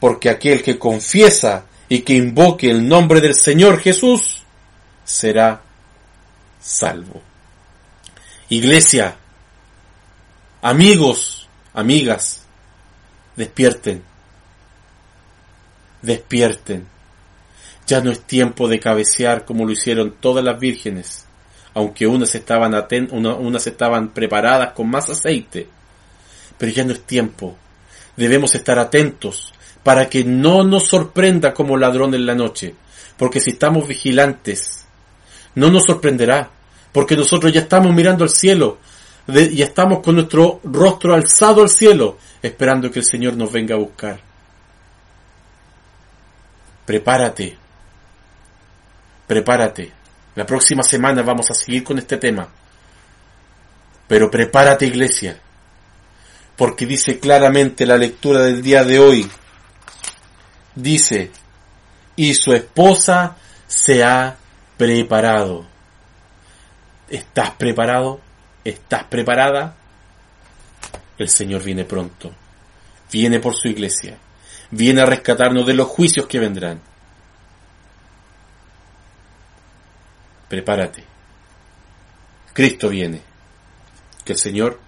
porque 0.00 0.30
aquel 0.30 0.62
que 0.62 0.78
confiesa 0.78 1.64
y 1.88 2.00
que 2.00 2.14
invoque 2.14 2.68
el 2.68 2.86
nombre 2.86 3.20
del 3.20 3.34
Señor 3.34 3.80
Jesús, 3.80 4.42
será 5.04 5.62
salvo. 6.60 7.22
Iglesia, 8.48 9.16
amigos, 10.60 11.48
amigas, 11.72 12.42
despierten, 13.36 14.09
despierten. 16.02 16.86
Ya 17.86 18.00
no 18.00 18.10
es 18.10 18.20
tiempo 18.20 18.68
de 18.68 18.78
cabecear 18.78 19.44
como 19.44 19.64
lo 19.64 19.72
hicieron 19.72 20.14
todas 20.20 20.44
las 20.44 20.58
vírgenes, 20.58 21.26
aunque 21.74 22.06
unas 22.06 22.34
estaban, 22.34 22.74
unas 23.10 23.66
estaban 23.66 24.10
preparadas 24.10 24.72
con 24.72 24.88
más 24.88 25.10
aceite, 25.10 25.66
pero 26.58 26.72
ya 26.72 26.84
no 26.84 26.92
es 26.92 27.02
tiempo. 27.02 27.56
Debemos 28.16 28.54
estar 28.54 28.78
atentos 28.78 29.52
para 29.82 30.08
que 30.08 30.24
no 30.24 30.62
nos 30.62 30.88
sorprenda 30.88 31.52
como 31.54 31.76
ladrón 31.76 32.14
en 32.14 32.26
la 32.26 32.34
noche, 32.34 32.74
porque 33.16 33.40
si 33.40 33.50
estamos 33.50 33.88
vigilantes, 33.88 34.84
no 35.54 35.70
nos 35.70 35.84
sorprenderá, 35.84 36.50
porque 36.92 37.16
nosotros 37.16 37.52
ya 37.52 37.60
estamos 37.60 37.94
mirando 37.94 38.24
al 38.24 38.30
cielo, 38.30 38.78
y 39.26 39.62
estamos 39.62 40.00
con 40.00 40.16
nuestro 40.16 40.60
rostro 40.64 41.14
alzado 41.14 41.62
al 41.62 41.68
cielo, 41.68 42.18
esperando 42.42 42.90
que 42.90 43.00
el 43.00 43.04
Señor 43.04 43.36
nos 43.36 43.52
venga 43.52 43.74
a 43.74 43.78
buscar. 43.78 44.29
Prepárate, 46.90 47.56
prepárate. 49.24 49.92
La 50.34 50.44
próxima 50.44 50.82
semana 50.82 51.22
vamos 51.22 51.48
a 51.48 51.54
seguir 51.54 51.84
con 51.84 51.98
este 51.98 52.16
tema. 52.16 52.48
Pero 54.08 54.28
prepárate 54.28 54.86
iglesia, 54.86 55.38
porque 56.56 56.86
dice 56.86 57.20
claramente 57.20 57.86
la 57.86 57.96
lectura 57.96 58.40
del 58.40 58.60
día 58.60 58.82
de 58.82 58.98
hoy, 58.98 59.30
dice, 60.74 61.30
y 62.16 62.34
su 62.34 62.54
esposa 62.54 63.36
se 63.68 64.02
ha 64.02 64.36
preparado. 64.76 65.68
¿Estás 67.08 67.50
preparado? 67.52 68.20
¿Estás 68.64 69.04
preparada? 69.04 69.76
El 71.16 71.28
Señor 71.28 71.62
viene 71.62 71.84
pronto. 71.84 72.34
Viene 73.12 73.38
por 73.38 73.54
su 73.54 73.68
iglesia. 73.68 74.18
Viene 74.70 75.02
a 75.02 75.06
rescatarnos 75.06 75.66
de 75.66 75.74
los 75.74 75.88
juicios 75.88 76.26
que 76.26 76.38
vendrán. 76.38 76.80
Prepárate. 80.48 81.04
Cristo 82.52 82.88
viene. 82.88 83.22
Que 84.24 84.32
el 84.32 84.38
Señor 84.38 84.80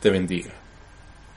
te 0.00 0.10
bendiga. 0.10 0.55